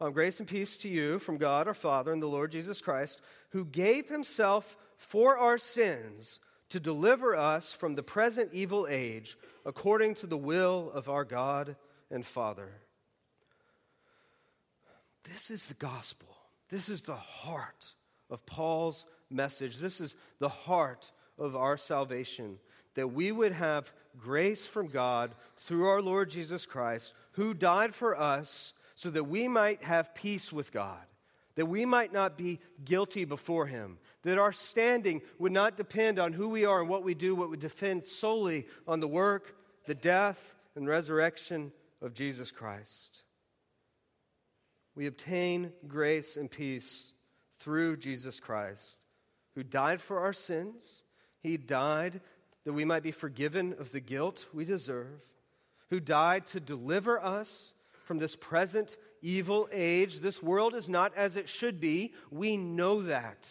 Um, 0.00 0.12
grace 0.12 0.40
and 0.40 0.48
peace 0.48 0.76
to 0.78 0.88
you 0.88 1.20
from 1.20 1.38
God 1.38 1.68
our 1.68 1.74
Father 1.74 2.12
and 2.12 2.20
the 2.20 2.26
Lord 2.26 2.50
Jesus 2.50 2.80
Christ, 2.80 3.20
who 3.50 3.64
gave 3.64 4.08
himself 4.08 4.76
for 4.96 5.38
our 5.38 5.58
sins 5.58 6.40
to 6.70 6.80
deliver 6.80 7.36
us 7.36 7.72
from 7.72 7.94
the 7.94 8.02
present 8.02 8.50
evil 8.52 8.88
age, 8.90 9.36
according 9.64 10.14
to 10.16 10.26
the 10.26 10.38
will 10.38 10.90
of 10.92 11.08
our 11.08 11.24
God 11.24 11.76
and 12.10 12.26
Father. 12.26 12.72
This 15.24 15.50
is 15.50 15.66
the 15.66 15.74
gospel. 15.74 16.28
This 16.68 16.88
is 16.88 17.02
the 17.02 17.14
heart 17.14 17.92
of 18.30 18.44
Paul's 18.46 19.04
message. 19.30 19.76
This 19.76 20.00
is 20.00 20.16
the 20.40 20.48
heart 20.48 21.12
of 21.38 21.56
our 21.56 21.76
salvation, 21.76 22.58
that 22.94 23.12
we 23.12 23.32
would 23.32 23.52
have 23.52 23.92
grace 24.18 24.66
from 24.66 24.88
God 24.88 25.34
through 25.56 25.86
our 25.86 26.02
Lord 26.02 26.30
Jesus 26.30 26.66
Christ, 26.66 27.12
who 27.32 27.54
died 27.54 27.94
for 27.94 28.18
us 28.18 28.74
so 28.94 29.10
that 29.10 29.24
we 29.24 29.48
might 29.48 29.82
have 29.82 30.14
peace 30.14 30.52
with 30.52 30.72
God, 30.72 31.00
that 31.54 31.66
we 31.66 31.84
might 31.84 32.12
not 32.12 32.36
be 32.36 32.60
guilty 32.84 33.24
before 33.24 33.66
Him, 33.66 33.98
that 34.22 34.38
our 34.38 34.52
standing 34.52 35.22
would 35.38 35.52
not 35.52 35.76
depend 35.76 36.18
on 36.18 36.32
who 36.32 36.48
we 36.48 36.64
are 36.64 36.80
and 36.80 36.88
what 36.88 37.02
we 37.02 37.14
do, 37.14 37.36
but 37.36 37.50
would 37.50 37.60
depend 37.60 38.04
solely 38.04 38.66
on 38.86 39.00
the 39.00 39.08
work, 39.08 39.56
the 39.86 39.94
death, 39.94 40.54
and 40.76 40.86
resurrection 40.86 41.72
of 42.00 42.14
Jesus 42.14 42.50
Christ. 42.50 43.22
We 44.94 45.06
obtain 45.06 45.72
grace 45.88 46.36
and 46.36 46.50
peace 46.50 47.12
through 47.58 47.96
Jesus 47.96 48.40
Christ, 48.40 48.98
who 49.54 49.62
died 49.62 50.00
for 50.00 50.20
our 50.20 50.32
sins 50.32 51.02
he 51.42 51.56
died 51.56 52.20
that 52.64 52.72
we 52.72 52.84
might 52.84 53.02
be 53.02 53.10
forgiven 53.10 53.74
of 53.78 53.92
the 53.92 54.00
guilt 54.00 54.46
we 54.52 54.64
deserve, 54.64 55.20
who 55.90 56.00
died 56.00 56.46
to 56.46 56.60
deliver 56.60 57.22
us 57.22 57.74
from 58.04 58.18
this 58.18 58.36
present 58.36 58.96
evil 59.20 59.68
age. 59.72 60.20
This 60.20 60.42
world 60.42 60.74
is 60.74 60.88
not 60.88 61.12
as 61.16 61.36
it 61.36 61.48
should 61.48 61.80
be. 61.80 62.12
We 62.30 62.56
know 62.56 63.02
that. 63.02 63.48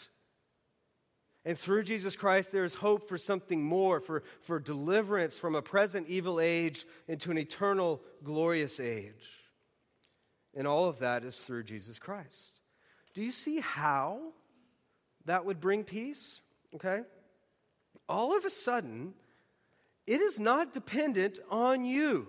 And 1.44 1.58
through 1.58 1.84
Jesus 1.84 2.16
Christ, 2.16 2.52
there 2.52 2.66
is 2.66 2.74
hope 2.74 3.10
for 3.10 3.18
something 3.18 3.64
more, 3.64 4.00
for, 4.00 4.24
for 4.42 4.60
deliverance 4.60 5.38
from 5.38 5.56
a 5.56 5.62
present 5.62 6.08
evil 6.08 6.40
age 6.40 6.86
into 7.08 7.32
an 7.32 7.38
eternal, 7.38 8.02
glorious 8.24 8.80
age. 8.80 9.42
And 10.56 10.68
all 10.68 10.86
of 10.86 11.00
that 11.00 11.24
is 11.24 11.40
through 11.40 11.64
Jesus 11.64 11.98
Christ. 11.98 12.60
Do 13.14 13.24
you 13.24 13.32
see 13.32 13.60
how 13.60 14.20
that 15.26 15.46
would 15.46 15.60
bring 15.60 15.84
peace? 15.84 16.40
Okay? 16.76 17.02
All 18.12 18.36
of 18.36 18.44
a 18.44 18.50
sudden, 18.50 19.14
it 20.06 20.20
is 20.20 20.40
not 20.40 20.74
dependent 20.74 21.40
on 21.50 21.86
you. 21.86 22.28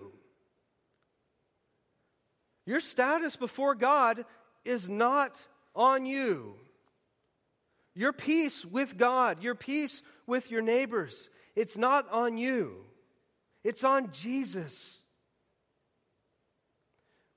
Your 2.65 2.79
status 2.79 3.35
before 3.35 3.75
God 3.75 4.23
is 4.63 4.89
not 4.89 5.45
on 5.75 6.05
you. 6.05 6.55
Your 7.95 8.13
peace 8.13 8.63
with 8.65 8.97
God, 8.97 9.43
your 9.43 9.55
peace 9.55 10.01
with 10.25 10.49
your 10.49 10.61
neighbors, 10.61 11.29
it's 11.55 11.77
not 11.77 12.09
on 12.11 12.37
you. 12.37 12.85
It's 13.63 13.83
on 13.83 14.11
Jesus. 14.11 14.99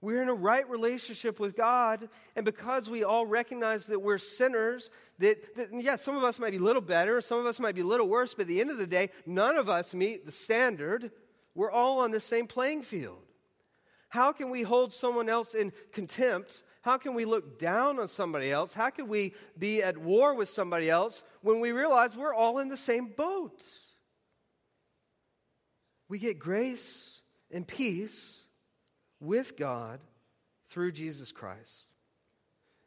We're 0.06 0.22
in 0.22 0.28
a 0.28 0.34
right 0.34 0.70
relationship 0.70 1.40
with 1.40 1.56
God, 1.56 2.08
and 2.36 2.44
because 2.44 2.88
we 2.88 3.02
all 3.02 3.26
recognize 3.26 3.88
that 3.88 3.98
we're 3.98 4.18
sinners, 4.18 4.88
that, 5.18 5.56
that, 5.56 5.74
yeah, 5.74 5.96
some 5.96 6.16
of 6.16 6.22
us 6.22 6.38
might 6.38 6.52
be 6.52 6.58
a 6.58 6.60
little 6.60 6.80
better, 6.80 7.20
some 7.20 7.40
of 7.40 7.46
us 7.46 7.58
might 7.58 7.74
be 7.74 7.80
a 7.80 7.86
little 7.86 8.08
worse, 8.08 8.32
but 8.32 8.42
at 8.42 8.46
the 8.46 8.60
end 8.60 8.70
of 8.70 8.78
the 8.78 8.86
day, 8.86 9.10
none 9.26 9.56
of 9.56 9.68
us 9.68 9.94
meet 9.94 10.24
the 10.24 10.30
standard. 10.30 11.10
We're 11.56 11.72
all 11.72 11.98
on 11.98 12.12
the 12.12 12.20
same 12.20 12.46
playing 12.46 12.82
field. 12.82 13.18
How 14.08 14.30
can 14.30 14.50
we 14.50 14.62
hold 14.62 14.92
someone 14.92 15.28
else 15.28 15.56
in 15.56 15.72
contempt? 15.90 16.62
How 16.82 16.98
can 16.98 17.14
we 17.14 17.24
look 17.24 17.58
down 17.58 17.98
on 17.98 18.06
somebody 18.06 18.52
else? 18.52 18.72
How 18.72 18.90
can 18.90 19.08
we 19.08 19.34
be 19.58 19.82
at 19.82 19.98
war 19.98 20.36
with 20.36 20.48
somebody 20.48 20.88
else 20.88 21.24
when 21.42 21.58
we 21.58 21.72
realize 21.72 22.16
we're 22.16 22.32
all 22.32 22.60
in 22.60 22.68
the 22.68 22.76
same 22.76 23.08
boat? 23.08 23.60
We 26.08 26.20
get 26.20 26.38
grace 26.38 27.10
and 27.50 27.66
peace 27.66 28.45
with 29.20 29.56
God 29.56 30.00
through 30.68 30.92
Jesus 30.92 31.32
Christ. 31.32 31.86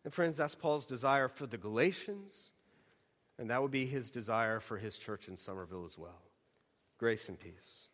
And 0.03 0.13
friends, 0.13 0.37
that's 0.37 0.55
Paul's 0.55 0.85
desire 0.85 1.27
for 1.27 1.45
the 1.45 1.57
Galatians, 1.57 2.51
and 3.37 3.49
that 3.49 3.61
would 3.61 3.71
be 3.71 3.85
his 3.85 4.09
desire 4.09 4.59
for 4.59 4.77
his 4.77 4.97
church 4.97 5.27
in 5.27 5.37
Somerville 5.37 5.85
as 5.85 5.97
well. 5.97 6.21
Grace 6.97 7.29
and 7.29 7.39
peace. 7.39 7.87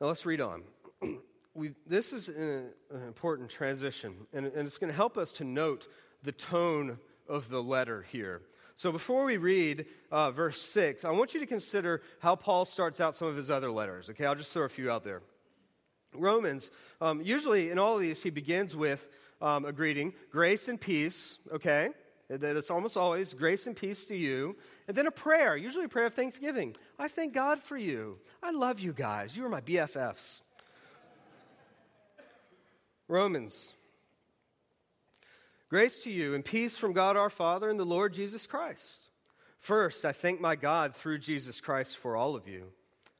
Now 0.00 0.08
let's 0.08 0.26
read 0.26 0.40
on. 0.40 0.62
we, 1.54 1.72
this 1.86 2.12
is 2.12 2.28
an, 2.28 2.70
an 2.92 3.02
important 3.06 3.50
transition, 3.50 4.14
and, 4.32 4.46
and 4.46 4.66
it's 4.66 4.78
going 4.78 4.90
to 4.90 4.96
help 4.96 5.16
us 5.16 5.32
to 5.32 5.44
note 5.44 5.88
the 6.22 6.32
tone 6.32 6.98
of 7.28 7.48
the 7.48 7.62
letter 7.62 8.02
here. 8.10 8.42
So 8.74 8.92
before 8.92 9.24
we 9.24 9.38
read 9.38 9.86
uh, 10.12 10.30
verse 10.32 10.60
6, 10.60 11.04
I 11.04 11.10
want 11.10 11.32
you 11.32 11.40
to 11.40 11.46
consider 11.46 12.02
how 12.20 12.36
Paul 12.36 12.66
starts 12.66 13.00
out 13.00 13.16
some 13.16 13.26
of 13.28 13.36
his 13.36 13.50
other 13.50 13.70
letters. 13.70 14.10
Okay, 14.10 14.26
I'll 14.26 14.34
just 14.34 14.52
throw 14.52 14.64
a 14.64 14.68
few 14.68 14.90
out 14.90 15.02
there. 15.02 15.22
Romans, 16.18 16.70
um, 17.00 17.20
usually 17.22 17.70
in 17.70 17.78
all 17.78 17.96
of 17.96 18.00
these, 18.00 18.22
he 18.22 18.30
begins 18.30 18.74
with 18.74 19.10
um, 19.40 19.64
a 19.64 19.72
greeting 19.72 20.14
grace 20.30 20.68
and 20.68 20.80
peace, 20.80 21.38
okay? 21.52 21.90
That 22.28 22.56
it's 22.56 22.70
almost 22.70 22.96
always 22.96 23.34
grace 23.34 23.66
and 23.66 23.76
peace 23.76 24.04
to 24.06 24.16
you. 24.16 24.56
And 24.88 24.96
then 24.96 25.06
a 25.06 25.12
prayer, 25.12 25.56
usually 25.56 25.84
a 25.84 25.88
prayer 25.88 26.06
of 26.06 26.14
thanksgiving. 26.14 26.74
I 26.98 27.08
thank 27.08 27.34
God 27.34 27.62
for 27.62 27.76
you. 27.76 28.18
I 28.42 28.50
love 28.50 28.80
you 28.80 28.92
guys. 28.92 29.36
You 29.36 29.44
are 29.44 29.48
my 29.48 29.60
BFFs. 29.60 30.40
Romans. 33.08 33.70
Grace 35.68 35.98
to 36.00 36.10
you 36.10 36.34
and 36.34 36.44
peace 36.44 36.76
from 36.76 36.92
God 36.92 37.16
our 37.16 37.30
Father 37.30 37.68
and 37.68 37.78
the 37.78 37.84
Lord 37.84 38.14
Jesus 38.14 38.46
Christ. 38.46 39.10
First, 39.58 40.04
I 40.04 40.12
thank 40.12 40.40
my 40.40 40.54
God 40.54 40.94
through 40.94 41.18
Jesus 41.18 41.60
Christ 41.60 41.96
for 41.96 42.16
all 42.16 42.36
of 42.36 42.46
you. 42.46 42.66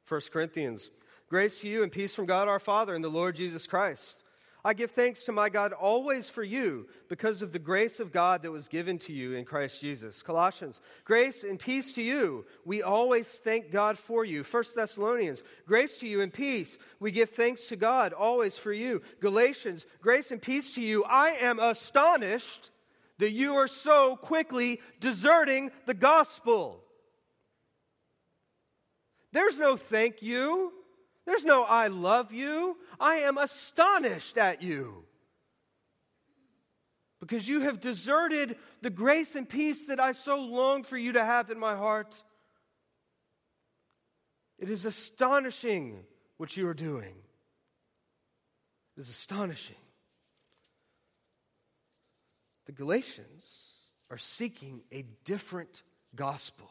1 0.07 0.21
Corinthians. 0.31 0.89
Grace 1.29 1.59
to 1.61 1.67
you 1.67 1.83
and 1.83 1.91
peace 1.91 2.15
from 2.15 2.25
God 2.25 2.47
our 2.47 2.59
Father 2.59 2.95
and 2.95 3.03
the 3.03 3.09
Lord 3.09 3.35
Jesus 3.35 3.67
Christ. 3.67 4.23
I 4.63 4.73
give 4.73 4.91
thanks 4.91 5.23
to 5.23 5.31
my 5.31 5.49
God 5.49 5.71
always 5.71 6.27
for 6.27 6.43
you 6.43 6.87
because 7.07 7.41
of 7.41 7.53
the 7.53 7.59
grace 7.59 7.99
of 7.99 8.11
God 8.11 8.41
that 8.41 8.51
was 8.51 8.67
given 8.67 8.97
to 8.99 9.13
you 9.13 9.33
in 9.33 9.45
Christ 9.45 9.79
Jesus. 9.79 10.21
Colossians, 10.21 10.81
grace 11.05 11.43
and 11.43 11.59
peace 11.59 11.93
to 11.93 12.01
you. 12.01 12.45
We 12.65 12.81
always 12.81 13.29
thank 13.43 13.71
God 13.71 13.97
for 13.97 14.25
you. 14.25 14.43
1 14.43 14.63
Thessalonians, 14.75 15.43
grace 15.65 15.99
to 15.99 16.07
you 16.07 16.21
and 16.21 16.33
peace. 16.33 16.77
We 16.99 17.11
give 17.11 17.29
thanks 17.29 17.67
to 17.67 17.75
God 17.75 18.11
always 18.13 18.57
for 18.57 18.73
you. 18.73 19.01
Galatians, 19.21 19.85
grace 20.01 20.31
and 20.31 20.41
peace 20.41 20.73
to 20.75 20.81
you. 20.81 21.03
I 21.05 21.31
am 21.39 21.59
astonished 21.59 22.71
that 23.19 23.31
you 23.31 23.55
are 23.55 23.69
so 23.69 24.15
quickly 24.17 24.81
deserting 24.99 25.71
the 25.85 25.93
gospel. 25.93 26.83
There's 29.31 29.59
no 29.59 29.77
thank 29.77 30.21
you. 30.21 30.73
There's 31.27 31.43
no 31.43 31.63
I 31.65 31.87
love 31.87 32.31
you. 32.31 32.77
I 33.01 33.17
am 33.17 33.37
astonished 33.37 34.37
at 34.37 34.63
you 34.63 35.03
because 37.19 37.49
you 37.49 37.59
have 37.61 37.81
deserted 37.81 38.55
the 38.81 38.89
grace 38.89 39.35
and 39.35 39.47
peace 39.47 39.87
that 39.87 39.99
I 39.99 40.13
so 40.13 40.39
long 40.39 40.83
for 40.83 40.97
you 40.97 41.11
to 41.11 41.23
have 41.23 41.49
in 41.49 41.59
my 41.59 41.75
heart. 41.75 42.23
It 44.57 44.69
is 44.69 44.85
astonishing 44.85 46.05
what 46.37 46.55
you 46.55 46.65
are 46.69 46.73
doing. 46.73 47.15
It 48.95 49.01
is 49.01 49.09
astonishing. 49.09 49.75
The 52.67 52.71
Galatians 52.71 53.51
are 54.09 54.17
seeking 54.17 54.81
a 54.93 55.03
different 55.25 55.83
gospel. 56.15 56.69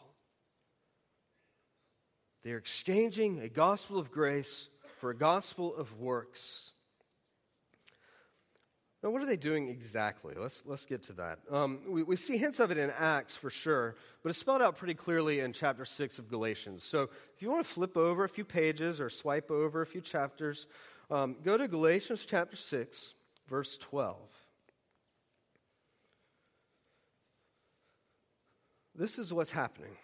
They 2.47 2.53
are 2.53 2.59
exchanging 2.59 3.41
a 3.41 3.49
gospel 3.49 3.99
of 3.99 4.13
grace 4.13 4.69
for 5.01 5.11
a 5.11 5.17
gospel 5.17 5.75
of 5.75 5.99
works. 5.99 6.71
Now, 9.03 9.11
what 9.11 9.21
are 9.21 9.27
they 9.27 9.37
doing 9.37 9.67
exactly? 9.67 10.33
Let's, 10.39 10.63
let's 10.65 10.87
get 10.87 11.03
to 11.05 11.13
that. 11.15 11.41
Um, 11.51 11.81
we, 11.89 12.05
we 12.05 12.15
see 12.15 12.37
hints 12.37 12.61
of 12.61 12.71
it 12.71 12.79
in 12.79 12.93
Acts 12.97 13.35
for 13.35 13.51
sure, 13.51 13.97
but 14.23 14.29
it's 14.29 14.39
spelled 14.39 14.63
out 14.63 14.77
pretty 14.77 14.95
clearly 14.95 15.41
in 15.41 15.53
chapter 15.53 15.85
6 15.85 16.21
of 16.21 16.29
Galatians. 16.29 16.85
So 16.85 17.11
if 17.35 17.43
you 17.43 17.51
want 17.51 17.67
to 17.67 17.69
flip 17.69 17.97
over 17.97 18.23
a 18.23 18.29
few 18.29 18.45
pages 18.45 19.01
or 19.01 19.11
swipe 19.11 19.51
over 19.51 19.83
a 19.83 19.87
few 19.87 20.01
chapters, 20.01 20.69
um, 21.11 21.35
go 21.43 21.57
to 21.57 21.67
Galatians 21.67 22.25
chapter 22.25 22.55
6, 22.55 23.15
verse 23.49 23.77
12. 23.77 24.19
This 28.95 29.19
is 29.19 29.33
what's 29.33 29.51
happening. 29.51 29.97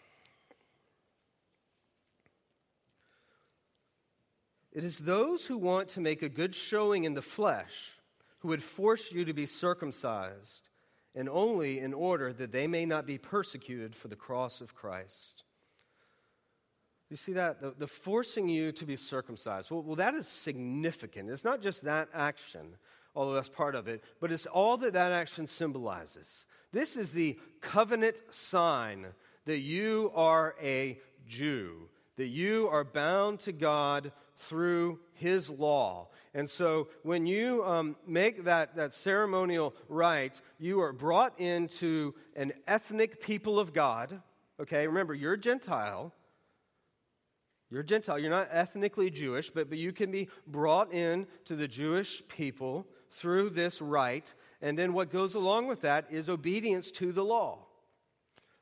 It 4.73 4.85
is 4.85 4.99
those 4.99 5.45
who 5.45 5.59
want 5.59 5.88
to 5.88 6.00
make 6.00 6.23
a 6.23 6.29
good 6.29 6.55
showing 6.55 7.05
in 7.05 7.14
the 7.14 7.23
flesh 7.23 7.93
who 8.38 8.49
would 8.49 8.62
force 8.62 9.12
you 9.12 9.25
to 9.25 9.33
be 9.33 9.47
circumcised, 9.47 10.69
and 11.14 11.29
only 11.29 11.79
in 11.79 11.95
order 11.95 12.33
that 12.33 12.52
they 12.52 12.67
may 12.67 12.85
not 12.87 13.07
be 13.07 13.19
persecuted 13.19 13.95
for 13.95 14.09
the 14.09 14.17
cross 14.17 14.61
of 14.61 14.75
Christ. 14.75 15.45
You 17.11 17.17
see 17.17 17.35
that? 17.35 17.61
The, 17.61 17.75
the 17.79 17.87
forcing 17.87 18.49
you 18.49 18.73
to 18.73 18.87
be 18.87 18.97
circumcised. 18.97 19.71
Well, 19.71 19.83
well, 19.83 19.97
that 19.97 20.14
is 20.14 20.26
significant. 20.26 21.31
It's 21.31 21.45
not 21.45 21.61
just 21.61 21.85
that 21.85 22.09
action, 22.14 22.76
although 23.14 23.35
that's 23.35 23.50
part 23.50 23.75
of 23.75 23.87
it, 23.87 24.02
but 24.19 24.33
it's 24.33 24.47
all 24.47 24.79
that 24.79 24.95
that 24.95 25.12
action 25.12 25.47
symbolizes. 25.47 26.47
This 26.73 26.97
is 26.97 27.12
the 27.12 27.38
covenant 27.61 28.17
sign 28.31 29.07
that 29.45 29.59
you 29.59 30.11
are 30.14 30.55
a 30.62 30.99
Jew, 31.29 31.88
that 32.16 32.26
you 32.26 32.69
are 32.71 32.85
bound 32.85 33.40
to 33.40 33.52
God 33.52 34.12
through 34.37 35.00
His 35.14 35.50
law. 35.50 36.09
And 36.35 36.49
so 36.49 36.88
when 37.02 37.26
you 37.26 37.64
um, 37.64 37.97
make 38.07 38.45
that, 38.45 38.76
that 38.76 38.92
ceremonial 38.92 39.75
rite, 39.88 40.40
you 40.59 40.81
are 40.81 40.92
brought 40.92 41.38
into 41.38 42.14
an 42.37 42.52
ethnic 42.66 43.21
people 43.21 43.59
of 43.59 43.73
God. 43.73 44.21
Okay, 44.61 44.87
remember, 44.87 45.14
you're 45.14 45.37
Gentile. 45.37 46.12
You're 47.71 47.83
Gentile. 47.83 48.19
You're 48.19 48.31
not 48.31 48.49
ethnically 48.50 49.11
Jewish, 49.11 49.50
but, 49.50 49.69
but 49.69 49.78
you 49.78 49.92
can 49.92 50.11
be 50.11 50.28
brought 50.47 50.92
in 50.92 51.26
to 51.47 51.57
the 51.57 51.69
Jewish 51.69 52.23
people 52.28 52.87
through 53.11 53.50
this 53.50 53.81
rite. 53.81 54.35
And 54.61 54.78
then 54.78 54.92
what 54.92 55.11
goes 55.11 55.35
along 55.35 55.69
with 55.69 55.81
that 55.83 56.07
is 56.11 56.28
obedience 56.28 56.90
to 56.92 57.12
the 57.12 57.25
law. 57.25 57.66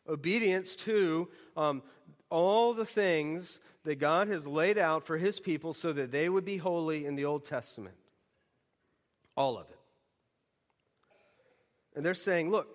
Obedience 0.09 0.75
to 0.77 1.29
um, 1.57 1.83
all 2.31 2.73
the 2.73 2.87
things 2.87 3.59
that 3.85 3.97
God 3.97 4.29
has 4.29 4.47
laid 4.47 4.79
out 4.79 5.07
for 5.07 5.19
his 5.19 5.41
people 5.41 5.75
so 5.75 5.93
that 5.93 6.13
they 6.13 6.29
would 6.29 6.45
be 6.45 6.57
holy 6.57 7.07
in 7.07 7.17
the 7.17 7.25
Old 7.25 7.45
Testament. 7.45 7.97
All 9.37 9.59
of 9.59 9.69
it. 9.69 9.79
And 11.95 12.05
they're 12.05 12.15
saying, 12.15 12.51
look, 12.51 12.69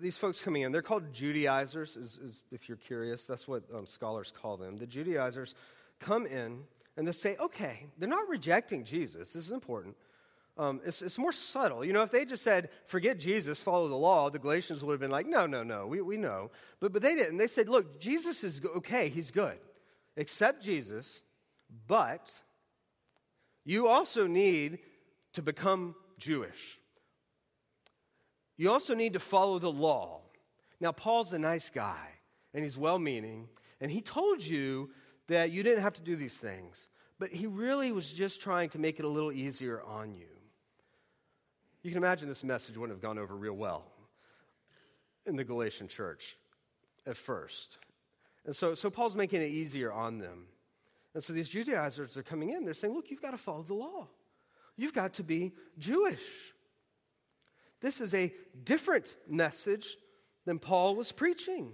these 0.00 0.16
folks 0.16 0.40
coming 0.40 0.62
in, 0.62 0.72
they're 0.72 0.82
called 0.82 1.12
Judaizers, 1.12 1.96
is, 1.96 2.18
is, 2.18 2.42
if 2.50 2.68
you're 2.68 2.76
curious. 2.76 3.26
That's 3.26 3.46
what 3.46 3.62
um, 3.74 3.86
scholars 3.86 4.32
call 4.36 4.56
them. 4.56 4.76
The 4.76 4.86
Judaizers 4.86 5.54
come 6.00 6.26
in 6.26 6.64
and 6.96 7.06
they 7.06 7.12
say, 7.12 7.36
okay, 7.38 7.86
they're 7.98 8.08
not 8.08 8.28
rejecting 8.28 8.84
Jesus. 8.84 9.32
This 9.32 9.46
is 9.46 9.52
important. 9.52 9.96
Um, 10.58 10.80
it's, 10.84 11.00
it's, 11.00 11.16
more 11.16 11.32
subtle. 11.32 11.84
You 11.84 11.92
know, 11.92 12.02
if 12.02 12.10
they 12.10 12.24
just 12.24 12.42
said, 12.42 12.68
forget 12.86 13.18
Jesus, 13.18 13.62
follow 13.62 13.88
the 13.88 13.94
law, 13.96 14.28
the 14.28 14.38
Galatians 14.38 14.82
would 14.82 14.92
have 14.92 15.00
been 15.00 15.10
like, 15.10 15.26
no, 15.26 15.46
no, 15.46 15.62
no, 15.62 15.86
we, 15.86 16.02
we 16.02 16.16
know. 16.18 16.50
But, 16.80 16.92
but 16.92 17.00
they 17.00 17.14
didn't. 17.14 17.38
They 17.38 17.46
said, 17.46 17.68
look, 17.68 17.98
Jesus 17.98 18.44
is 18.44 18.60
okay, 18.76 19.08
he's 19.08 19.30
good 19.30 19.58
accept 20.16 20.62
Jesus, 20.62 21.22
but 21.86 22.32
you 23.64 23.88
also 23.88 24.26
need 24.26 24.78
to 25.32 25.42
become 25.42 25.94
Jewish. 26.18 26.78
You 28.56 28.70
also 28.70 28.94
need 28.94 29.14
to 29.14 29.20
follow 29.20 29.58
the 29.58 29.72
law. 29.72 30.20
Now, 30.80 30.92
Paul's 30.92 31.32
a 31.32 31.38
nice 31.38 31.70
guy, 31.70 32.08
and 32.52 32.62
he's 32.62 32.76
well 32.76 32.98
meaning, 32.98 33.48
and 33.80 33.90
he 33.90 34.00
told 34.00 34.42
you 34.42 34.90
that 35.28 35.50
you 35.50 35.62
didn't 35.62 35.82
have 35.82 35.94
to 35.94 36.02
do 36.02 36.16
these 36.16 36.36
things, 36.36 36.88
but 37.18 37.30
he 37.30 37.46
really 37.46 37.92
was 37.92 38.12
just 38.12 38.40
trying 38.40 38.70
to 38.70 38.78
make 38.78 38.98
it 38.98 39.04
a 39.04 39.08
little 39.08 39.32
easier 39.32 39.82
on 39.82 40.14
you. 40.14 40.26
You 41.82 41.90
can 41.90 41.98
imagine 41.98 42.28
this 42.28 42.44
message 42.44 42.76
wouldn't 42.76 42.96
have 42.96 43.02
gone 43.02 43.18
over 43.18 43.34
real 43.34 43.54
well 43.54 43.84
in 45.26 45.36
the 45.36 45.44
Galatian 45.44 45.88
church 45.88 46.36
at 47.06 47.16
first. 47.16 47.78
And 48.44 48.54
so, 48.54 48.74
so 48.74 48.90
Paul's 48.90 49.16
making 49.16 49.42
it 49.42 49.50
easier 49.50 49.92
on 49.92 50.18
them. 50.18 50.44
And 51.14 51.22
so 51.22 51.32
these 51.32 51.48
Judaizers 51.48 52.16
are 52.16 52.22
coming 52.22 52.50
in. 52.50 52.64
They're 52.64 52.74
saying, 52.74 52.94
look, 52.94 53.10
you've 53.10 53.22
got 53.22 53.32
to 53.32 53.38
follow 53.38 53.62
the 53.62 53.74
law. 53.74 54.08
You've 54.76 54.94
got 54.94 55.14
to 55.14 55.22
be 55.22 55.52
Jewish. 55.78 56.22
This 57.80 58.00
is 58.00 58.14
a 58.14 58.32
different 58.64 59.14
message 59.28 59.96
than 60.44 60.58
Paul 60.58 60.96
was 60.96 61.12
preaching. 61.12 61.72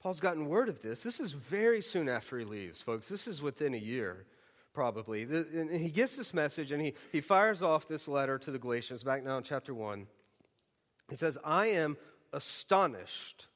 Paul's 0.00 0.20
gotten 0.20 0.46
word 0.46 0.68
of 0.68 0.80
this. 0.80 1.02
This 1.02 1.20
is 1.20 1.32
very 1.32 1.80
soon 1.80 2.08
after 2.08 2.38
he 2.38 2.44
leaves, 2.44 2.80
folks. 2.80 3.06
This 3.06 3.26
is 3.26 3.42
within 3.42 3.74
a 3.74 3.78
year, 3.78 4.26
probably. 4.78 5.24
And 5.24 5.74
he 5.74 5.88
gets 5.88 6.14
this 6.14 6.32
message 6.32 6.70
and 6.70 6.80
he, 6.80 6.94
he 7.10 7.20
fires 7.20 7.62
off 7.62 7.88
this 7.88 8.06
letter 8.06 8.38
to 8.38 8.52
the 8.52 8.60
Galatians, 8.60 9.02
back 9.02 9.24
now 9.24 9.36
in 9.36 9.42
chapter 9.42 9.74
1. 9.74 10.06
He 11.10 11.16
says, 11.16 11.36
I 11.42 11.66
am 11.70 11.96
astonished 12.32 13.48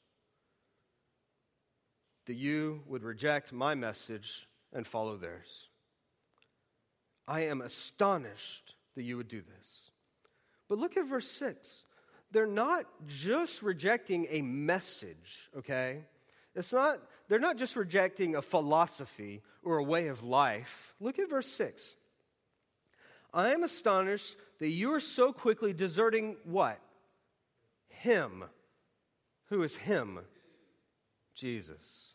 that 2.26 2.34
you 2.34 2.82
would 2.88 3.04
reject 3.04 3.52
my 3.52 3.76
message 3.76 4.48
and 4.72 4.84
follow 4.84 5.16
theirs. 5.16 5.68
I 7.28 7.42
am 7.42 7.60
astonished 7.60 8.74
that 8.96 9.04
you 9.04 9.16
would 9.16 9.28
do 9.28 9.42
this. 9.42 9.90
But 10.68 10.78
look 10.78 10.96
at 10.96 11.06
verse 11.06 11.30
6. 11.30 11.84
They're 12.32 12.46
not 12.46 12.86
just 13.06 13.62
rejecting 13.62 14.26
a 14.28 14.42
message, 14.42 15.50
okay? 15.56 16.00
It's 16.54 16.72
not, 16.72 16.98
they're 17.28 17.38
not 17.38 17.56
just 17.56 17.76
rejecting 17.76 18.36
a 18.36 18.42
philosophy 18.42 19.42
or 19.62 19.78
a 19.78 19.84
way 19.84 20.08
of 20.08 20.22
life. 20.22 20.94
Look 21.00 21.18
at 21.18 21.30
verse 21.30 21.48
6. 21.48 21.96
I 23.32 23.52
am 23.52 23.62
astonished 23.62 24.36
that 24.58 24.68
you 24.68 24.92
are 24.92 25.00
so 25.00 25.32
quickly 25.32 25.72
deserting 25.72 26.36
what? 26.44 26.78
Him 27.88 28.44
who 29.52 29.62
is 29.62 29.76
Him? 29.76 30.18
Jesus. 31.34 32.14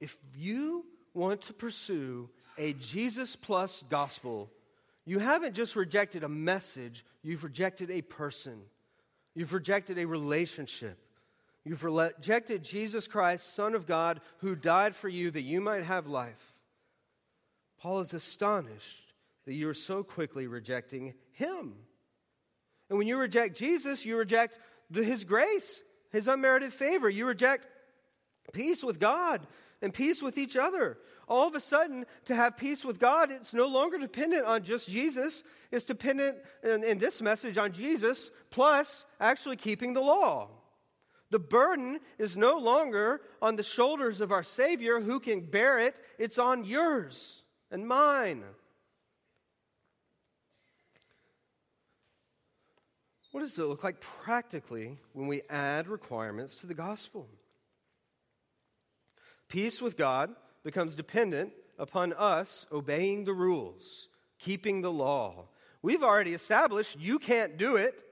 If 0.00 0.16
you 0.34 0.86
want 1.12 1.42
to 1.42 1.52
pursue 1.52 2.30
a 2.56 2.72
Jesus 2.72 3.36
plus 3.36 3.84
gospel, 3.90 4.50
you 5.04 5.18
haven't 5.18 5.54
just 5.54 5.76
rejected 5.76 6.24
a 6.24 6.28
message, 6.28 7.04
you've 7.22 7.44
rejected 7.44 7.90
a 7.90 8.00
person. 8.00 8.62
You've 9.34 9.52
rejected 9.52 9.98
a 9.98 10.06
relationship. 10.06 10.98
You've 11.64 11.84
rejected 11.84 12.64
Jesus 12.64 13.06
Christ, 13.06 13.54
Son 13.54 13.74
of 13.74 13.86
God, 13.86 14.20
who 14.38 14.56
died 14.56 14.96
for 14.96 15.08
you 15.08 15.30
that 15.30 15.42
you 15.42 15.60
might 15.60 15.84
have 15.84 16.06
life. 16.06 16.54
Paul 17.78 18.00
is 18.00 18.14
astonished 18.14 19.12
that 19.44 19.54
you 19.54 19.68
are 19.68 19.74
so 19.74 20.02
quickly 20.02 20.46
rejecting 20.46 21.14
him. 21.32 21.74
And 22.88 22.98
when 22.98 23.08
you 23.08 23.16
reject 23.16 23.56
Jesus, 23.56 24.04
you 24.04 24.16
reject 24.16 24.58
the, 24.90 25.02
His 25.02 25.24
grace, 25.24 25.82
His 26.10 26.28
unmerited 26.28 26.72
favor. 26.72 27.08
You 27.08 27.26
reject 27.26 27.66
peace 28.52 28.84
with 28.84 29.00
God 29.00 29.46
and 29.80 29.94
peace 29.94 30.22
with 30.22 30.36
each 30.36 30.56
other. 30.56 30.98
All 31.26 31.48
of 31.48 31.54
a 31.54 31.60
sudden, 31.60 32.04
to 32.26 32.34
have 32.34 32.56
peace 32.56 32.84
with 32.84 32.98
God, 32.98 33.30
it's 33.30 33.54
no 33.54 33.66
longer 33.66 33.98
dependent 33.98 34.44
on 34.44 34.62
just 34.62 34.90
Jesus. 34.90 35.42
It's 35.70 35.84
dependent 35.84 36.38
in, 36.62 36.84
in 36.84 36.98
this 36.98 37.22
message 37.22 37.56
on 37.56 37.72
Jesus, 37.72 38.30
plus 38.50 39.06
actually 39.18 39.56
keeping 39.56 39.94
the 39.94 40.00
law. 40.00 40.50
The 41.32 41.38
burden 41.38 41.98
is 42.18 42.36
no 42.36 42.58
longer 42.58 43.22
on 43.40 43.56
the 43.56 43.62
shoulders 43.62 44.20
of 44.20 44.32
our 44.32 44.42
Savior 44.42 45.00
who 45.00 45.18
can 45.18 45.40
bear 45.40 45.78
it, 45.78 45.98
it's 46.18 46.38
on 46.38 46.66
yours 46.66 47.40
and 47.70 47.88
mine. 47.88 48.44
What 53.30 53.40
does 53.40 53.58
it 53.58 53.64
look 53.64 53.82
like 53.82 53.98
practically 53.98 54.98
when 55.14 55.26
we 55.26 55.40
add 55.48 55.88
requirements 55.88 56.54
to 56.56 56.66
the 56.66 56.74
gospel? 56.74 57.26
Peace 59.48 59.80
with 59.80 59.96
God 59.96 60.34
becomes 60.62 60.94
dependent 60.94 61.54
upon 61.78 62.12
us 62.12 62.66
obeying 62.70 63.24
the 63.24 63.32
rules, 63.32 64.08
keeping 64.38 64.82
the 64.82 64.92
law. 64.92 65.48
We've 65.80 66.02
already 66.02 66.34
established 66.34 66.98
you 67.00 67.18
can't 67.18 67.56
do 67.56 67.76
it. 67.76 68.04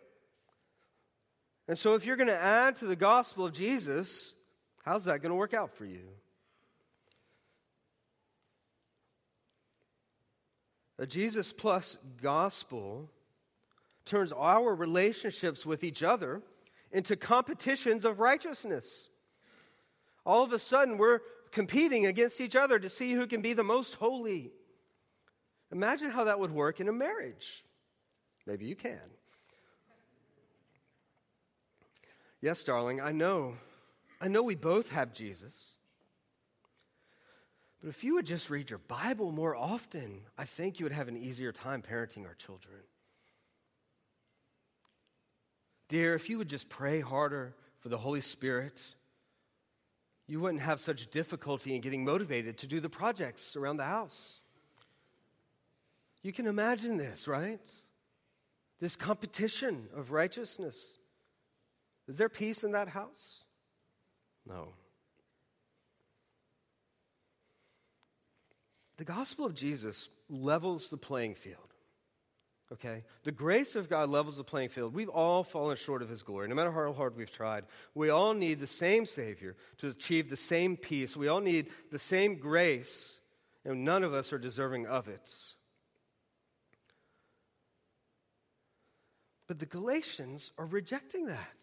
And 1.71 1.79
so, 1.79 1.95
if 1.95 2.05
you're 2.05 2.17
going 2.17 2.27
to 2.27 2.43
add 2.43 2.75
to 2.81 2.85
the 2.85 2.97
gospel 2.97 3.47
of 3.47 3.53
Jesus 3.53 4.35
How's 4.83 5.05
that 5.05 5.23
going 5.23 5.31
to 5.31 5.37
work 5.37 5.55
out 5.55 5.73
for 5.77 5.85
you? 5.85 6.09
A 10.99 11.07
Jesus 11.07 11.53
plus 11.53 11.97
gospel 12.21 13.09
turns 14.05 14.33
our 14.33 14.75
relationships 14.75 15.65
with 15.65 15.85
each 15.85 16.03
other 16.03 16.43
into 16.91 17.15
competitions 17.15 18.05
of 18.05 18.19
righteousness. 18.19 19.09
All 20.27 20.43
of 20.43 20.53
a 20.53 20.59
sudden, 20.59 20.99
we're 20.99 21.21
competing 21.53 22.07
against 22.07 22.41
each 22.41 22.57
other 22.57 22.79
to 22.79 22.89
see 22.89 23.13
who 23.13 23.27
can 23.27 23.43
be 23.43 23.53
the 23.53 23.63
most 23.63 23.95
holy. 23.95 24.51
Imagine 25.71 26.11
how 26.11 26.25
that 26.25 26.41
would 26.41 26.51
work 26.51 26.81
in 26.81 26.89
a 26.89 26.93
marriage. 26.93 27.65
Maybe 28.47 28.67
you 28.67 28.75
can. 28.75 28.99
Yes, 32.41 32.63
darling, 32.63 33.01
I 33.01 33.13
know. 33.13 33.57
I 34.21 34.29
know 34.29 34.43
we 34.43 34.55
both 34.55 34.91
have 34.91 35.13
Jesus. 35.13 35.75
But 37.81 37.89
if 37.89 38.05
you 38.05 38.15
would 38.15 38.27
just 38.27 38.51
read 38.51 38.71
your 38.71 38.79
Bible 38.79 39.31
more 39.31 39.57
often, 39.57 40.21
I 40.37 40.45
think 40.45 40.79
you 40.79 40.85
would 40.85 40.93
have 40.93 41.09
an 41.09 41.17
easier 41.17 41.53
time 41.53 41.83
parenting 41.83 42.27
our 42.27 42.35
children. 42.35 42.81
Dear, 45.89 46.15
if 46.15 46.29
you 46.29 46.39
would 46.39 46.49
just 46.49 46.69
pray 46.69 47.01
harder 47.01 47.55
for 47.81 47.89
the 47.89 47.99
Holy 47.99 48.21
Spirit, 48.21 48.87
you 50.27 50.39
wouldn't 50.39 50.63
have 50.63 50.81
such 50.81 51.11
difficulty 51.11 51.75
in 51.75 51.81
getting 51.81 52.05
motivated 52.05 52.59
to 52.59 52.67
do 52.67 52.81
the 52.81 52.89
projects 52.89 53.57
around 53.57 53.79
the 53.79 53.85
house. 53.85 54.41
You 56.23 56.33
can 56.33 56.47
imagine 56.47 56.99
this, 56.99 57.27
right? 57.27 57.61
This 58.79 58.95
competition 58.95 59.89
of 59.95 60.13
righteousness. 60.13 60.99
Is 62.11 62.19
there 62.19 62.29
peace 62.29 62.65
in 62.65 62.73
that 62.73 62.89
house? 62.89 63.45
No. 64.45 64.75
The 68.97 69.05
gospel 69.05 69.47
of 69.47 69.55
Jesus 69.55 70.09
levels 70.29 70.89
the 70.89 70.97
playing 70.97 71.37
field. 71.37 71.73
Okay? 72.73 73.05
The 73.23 73.31
grace 73.31 73.77
of 73.77 73.89
God 73.89 74.11
levels 74.11 74.39
the 74.39 74.43
playing 74.43 74.71
field. 74.71 74.93
We've 74.93 75.09
all 75.09 75.45
fallen 75.45 75.77
short 75.77 76.03
of 76.03 76.09
his 76.09 76.25
glory, 76.25 76.49
no 76.49 76.57
matter 76.57 76.73
how 76.73 76.93
hard 76.93 77.17
we've 77.17 77.31
tried. 77.31 77.63
We 77.95 78.11
all 78.11 78.35
need 78.35 78.59
the 78.59 78.67
same 78.67 79.07
Savior 79.07 79.55
to 79.79 79.87
achieve 79.87 80.29
the 80.29 80.37
same 80.37 80.77
peace. 80.77 81.17
We 81.17 81.29
all 81.29 81.41
need 81.41 81.69
the 81.93 81.99
same 82.01 82.35
grace, 82.35 83.21
and 83.65 83.85
none 83.85 84.03
of 84.03 84.15
us 84.15 84.33
are 84.33 84.39
deserving 84.39 84.89
of 84.89 85.07
it. 85.07 85.31
But 89.47 89.61
the 89.61 89.67
Galatians 89.67 90.51
are 90.59 90.67
rejecting 90.67 91.27
that. 91.27 91.60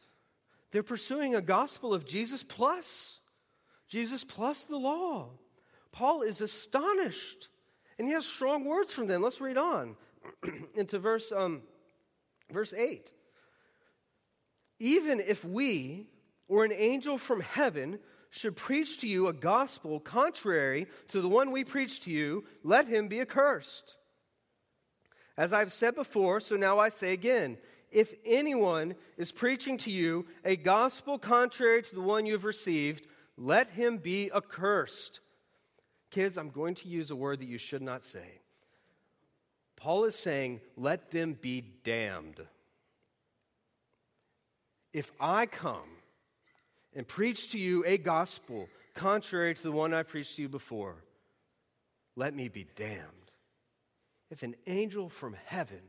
They're 0.72 0.84
pursuing 0.84 1.36
a 1.36 1.42
gospel 1.42 1.94
of 1.94 2.06
Jesus 2.06 2.44
plus, 2.44 3.20
Jesus 3.88 4.24
plus 4.24 4.64
the 4.64 4.78
law. 4.78 5.30
Paul 5.92 6.22
is 6.22 6.42
astonished, 6.42 7.48
and 7.98 8.08
he 8.08 8.14
has 8.14 8.26
strong 8.26 8.66
words 8.66 8.92
from 8.92 9.08
them. 9.08 9.22
Let's 9.22 9.42
read 9.42 9.58
on 9.58 9.96
into 10.76 11.00
verse, 11.00 11.32
um, 11.32 11.62
verse 12.52 12.74
8. 12.74 13.12
Even 14.80 15.20
if 15.20 15.44
we 15.44 16.08
or 16.48 16.66
an 16.66 16.74
angel 16.74 17.18
from 17.18 17.40
heaven 17.40 18.00
should 18.30 18.56
preach 18.56 19.00
to 19.00 19.08
you 19.08 19.28
a 19.28 19.34
gospel 19.34 20.00
contrary 20.00 20.88
to 21.08 21.22
the 21.22 21.30
one 21.30 21.52
we 21.52 21.64
preach 21.64 22.02
to 22.02 22.12
you, 22.12 22.46
let 22.64 22.88
him 22.88 23.08
be 23.08 23.22
accursed. 23.22 23.96
As 25.38 25.54
I've 25.54 25.74
said 25.74 25.96
before, 25.96 26.40
so 26.40 26.56
now 26.56 26.80
I 26.80 26.90
say 26.90 27.14
again 27.14 27.58
if 27.92 28.14
anyone 28.26 28.96
is 29.18 29.32
preaching 29.32 29.78
to 29.80 29.92
you 29.92 30.26
a 30.44 30.56
gospel 30.56 31.18
contrary 31.18 31.84
to 31.84 31.96
the 31.96 32.02
one 32.02 32.26
you've 32.26 32.44
received, 32.44 33.08
let 33.38 33.70
him 33.70 33.98
be 33.98 34.32
accursed. 34.34 35.20
Kids, 36.12 36.38
I'm 36.38 36.50
going 36.50 36.76
to 36.76 36.88
use 36.88 37.12
a 37.12 37.16
word 37.16 37.40
that 37.40 37.48
you 37.48 37.58
should 37.58 37.82
not 37.82 38.04
say. 38.04 38.42
Paul 39.76 40.06
is 40.06 40.16
saying, 40.16 40.62
let 40.76 41.12
them 41.12 41.38
be 41.40 41.64
damned. 41.84 42.42
If 44.92 45.12
I 45.20 45.46
come 45.46 45.90
and 46.96 47.08
preach 47.08 47.52
to 47.52 47.60
you 47.60 47.84
a 47.86 47.98
gospel 47.98 48.68
contrary 48.96 49.54
to 49.54 49.62
the 49.62 49.72
one 49.72 49.94
I 49.94 50.04
preached 50.04 50.38
to 50.38 50.42
you 50.42 50.50
before, 50.50 50.96
let 52.16 52.34
me 52.34 52.48
be 52.48 52.66
damned. 52.76 53.04
If 54.32 54.42
an 54.42 54.56
angel 54.66 55.08
from 55.08 55.36
heaven 55.46 55.82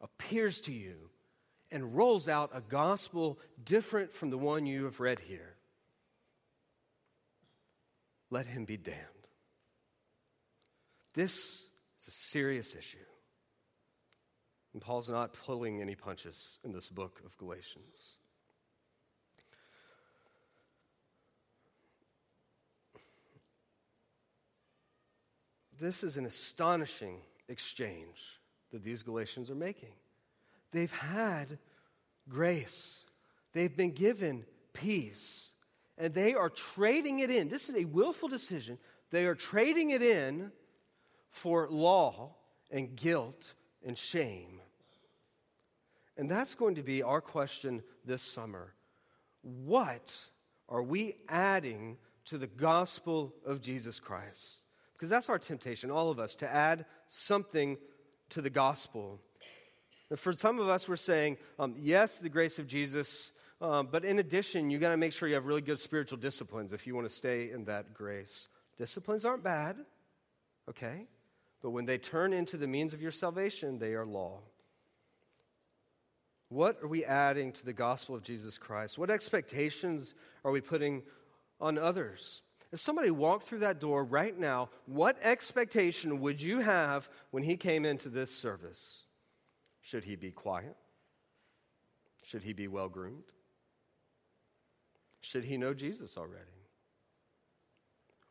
appears 0.00 0.62
to 0.62 0.72
you 0.72 1.10
and 1.72 1.96
rolls 1.96 2.28
out 2.28 2.50
a 2.54 2.60
gospel 2.60 3.38
different 3.64 4.14
from 4.14 4.30
the 4.30 4.38
one 4.38 4.66
you 4.66 4.84
have 4.84 5.00
read 5.00 5.18
here, 5.18 5.56
let 8.30 8.46
him 8.46 8.64
be 8.64 8.76
damned. 8.76 8.98
This 11.14 11.34
is 11.34 12.08
a 12.08 12.10
serious 12.10 12.74
issue. 12.74 12.98
And 14.72 14.80
Paul's 14.80 15.10
not 15.10 15.34
pulling 15.34 15.82
any 15.82 15.94
punches 15.94 16.58
in 16.64 16.72
this 16.72 16.88
book 16.88 17.20
of 17.26 17.36
Galatians. 17.36 18.16
This 25.78 26.04
is 26.04 26.16
an 26.16 26.26
astonishing 26.26 27.18
exchange 27.48 28.40
that 28.70 28.84
these 28.84 29.02
Galatians 29.02 29.50
are 29.50 29.54
making. 29.54 29.92
They've 30.72 30.92
had 30.92 31.58
grace, 32.28 32.98
they've 33.52 33.74
been 33.74 33.92
given 33.92 34.44
peace, 34.72 35.50
and 35.98 36.14
they 36.14 36.34
are 36.34 36.48
trading 36.48 37.20
it 37.20 37.30
in. 37.30 37.48
This 37.48 37.68
is 37.68 37.76
a 37.76 37.84
willful 37.84 38.28
decision. 38.28 38.78
They 39.10 39.26
are 39.26 39.34
trading 39.34 39.90
it 39.90 40.02
in 40.02 40.50
for 41.30 41.68
law 41.68 42.34
and 42.70 42.96
guilt 42.96 43.52
and 43.84 43.96
shame. 43.96 44.60
And 46.16 46.30
that's 46.30 46.54
going 46.54 46.76
to 46.76 46.82
be 46.82 47.02
our 47.02 47.20
question 47.20 47.82
this 48.04 48.22
summer. 48.22 48.74
What 49.42 50.14
are 50.68 50.82
we 50.82 51.16
adding 51.28 51.98
to 52.26 52.38
the 52.38 52.46
gospel 52.46 53.34
of 53.44 53.60
Jesus 53.60 54.00
Christ? 54.00 54.56
Because 54.94 55.08
that's 55.08 55.28
our 55.28 55.38
temptation, 55.38 55.90
all 55.90 56.10
of 56.10 56.18
us, 56.18 56.34
to 56.36 56.52
add 56.52 56.86
something 57.08 57.76
to 58.30 58.40
the 58.40 58.50
gospel. 58.50 59.20
For 60.16 60.32
some 60.32 60.58
of 60.58 60.68
us, 60.68 60.88
we're 60.88 60.96
saying, 60.96 61.38
um, 61.58 61.74
yes, 61.78 62.18
the 62.18 62.28
grace 62.28 62.58
of 62.58 62.66
Jesus, 62.66 63.32
um, 63.60 63.88
but 63.90 64.04
in 64.04 64.18
addition, 64.18 64.70
you 64.70 64.78
got 64.78 64.90
to 64.90 64.96
make 64.96 65.12
sure 65.12 65.28
you 65.28 65.34
have 65.34 65.46
really 65.46 65.62
good 65.62 65.78
spiritual 65.78 66.18
disciplines 66.18 66.72
if 66.72 66.86
you 66.86 66.94
want 66.94 67.08
to 67.08 67.14
stay 67.14 67.50
in 67.50 67.64
that 67.66 67.94
grace. 67.94 68.48
Disciplines 68.76 69.24
aren't 69.24 69.44
bad, 69.44 69.76
okay? 70.68 71.06
But 71.62 71.70
when 71.70 71.86
they 71.86 71.98
turn 71.98 72.32
into 72.32 72.56
the 72.56 72.66
means 72.66 72.92
of 72.92 73.00
your 73.00 73.12
salvation, 73.12 73.78
they 73.78 73.94
are 73.94 74.04
law. 74.04 74.40
What 76.48 76.82
are 76.82 76.88
we 76.88 77.04
adding 77.04 77.52
to 77.52 77.64
the 77.64 77.72
gospel 77.72 78.14
of 78.14 78.22
Jesus 78.22 78.58
Christ? 78.58 78.98
What 78.98 79.10
expectations 79.10 80.14
are 80.44 80.50
we 80.50 80.60
putting 80.60 81.02
on 81.60 81.78
others? 81.78 82.42
If 82.72 82.80
somebody 82.80 83.10
walked 83.10 83.44
through 83.44 83.60
that 83.60 83.80
door 83.80 84.04
right 84.04 84.36
now, 84.36 84.70
what 84.86 85.16
expectation 85.22 86.20
would 86.20 86.42
you 86.42 86.58
have 86.58 87.08
when 87.30 87.42
he 87.42 87.56
came 87.56 87.84
into 87.86 88.08
this 88.08 88.34
service? 88.34 89.01
Should 89.82 90.04
he 90.04 90.16
be 90.16 90.30
quiet? 90.30 90.76
Should 92.22 92.42
he 92.42 92.52
be 92.52 92.68
well 92.68 92.88
groomed? 92.88 93.24
Should 95.20 95.44
he 95.44 95.56
know 95.56 95.74
Jesus 95.74 96.16
already? 96.16 96.62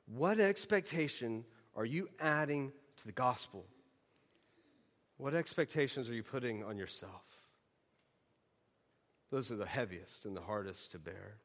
What 0.08 0.40
expectation 0.40 1.46
are 1.76 1.86
you 1.86 2.10
adding 2.20 2.72
to 2.98 3.06
the 3.06 3.12
gospel? 3.12 3.66
What 5.18 5.36
expectations 5.36 6.10
are 6.10 6.14
you 6.14 6.24
putting 6.24 6.64
on 6.64 6.78
yourself? 6.78 7.24
Those 9.30 9.52
are 9.52 9.56
the 9.56 9.66
heaviest 9.66 10.26
and 10.26 10.36
the 10.36 10.42
hardest 10.42 10.92
to 10.94 11.00
bear. 11.00 11.38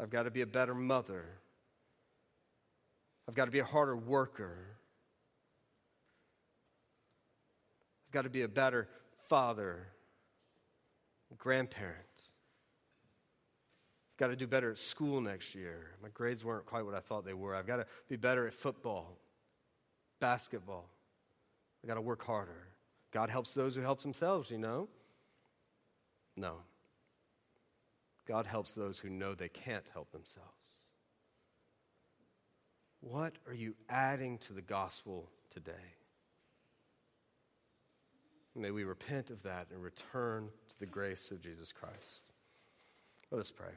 I've 0.00 0.10
got 0.10 0.22
to 0.24 0.30
be 0.30 0.40
a 0.40 0.46
better 0.46 0.74
mother. 0.74 1.26
I've 3.28 3.34
got 3.34 3.44
to 3.44 3.50
be 3.50 3.60
a 3.60 3.64
harder 3.64 3.96
worker. 3.96 4.56
I've 8.10 8.14
got 8.14 8.22
to 8.22 8.30
be 8.30 8.42
a 8.42 8.48
better 8.48 8.88
father, 9.28 9.86
grandparent. 11.38 11.96
I've 14.14 14.18
got 14.18 14.26
to 14.26 14.36
do 14.36 14.48
better 14.48 14.72
at 14.72 14.78
school 14.78 15.20
next 15.20 15.54
year. 15.54 15.92
My 16.02 16.08
grades 16.08 16.44
weren't 16.44 16.66
quite 16.66 16.84
what 16.84 16.96
I 16.96 16.98
thought 16.98 17.24
they 17.24 17.34
were. 17.34 17.54
I've 17.54 17.68
got 17.68 17.76
to 17.76 17.86
be 18.08 18.16
better 18.16 18.48
at 18.48 18.54
football, 18.54 19.16
basketball. 20.18 20.90
I've 21.84 21.88
got 21.88 21.94
to 21.94 22.00
work 22.00 22.26
harder. 22.26 22.66
God 23.12 23.30
helps 23.30 23.54
those 23.54 23.76
who 23.76 23.80
help 23.80 24.02
themselves, 24.02 24.50
you 24.50 24.58
know? 24.58 24.88
No. 26.36 26.56
God 28.26 28.44
helps 28.44 28.74
those 28.74 28.98
who 28.98 29.08
know 29.08 29.36
they 29.36 29.48
can't 29.48 29.84
help 29.92 30.10
themselves. 30.10 30.48
What 33.02 33.34
are 33.46 33.54
you 33.54 33.76
adding 33.88 34.38
to 34.38 34.52
the 34.52 34.62
gospel 34.62 35.30
today? 35.48 35.99
May 38.56 38.70
we 38.70 38.84
repent 38.84 39.30
of 39.30 39.42
that 39.44 39.68
and 39.72 39.82
return 39.82 40.48
to 40.68 40.78
the 40.78 40.86
grace 40.86 41.30
of 41.30 41.40
Jesus 41.40 41.72
Christ. 41.72 42.22
Let 43.30 43.40
us 43.40 43.50
pray. 43.50 43.72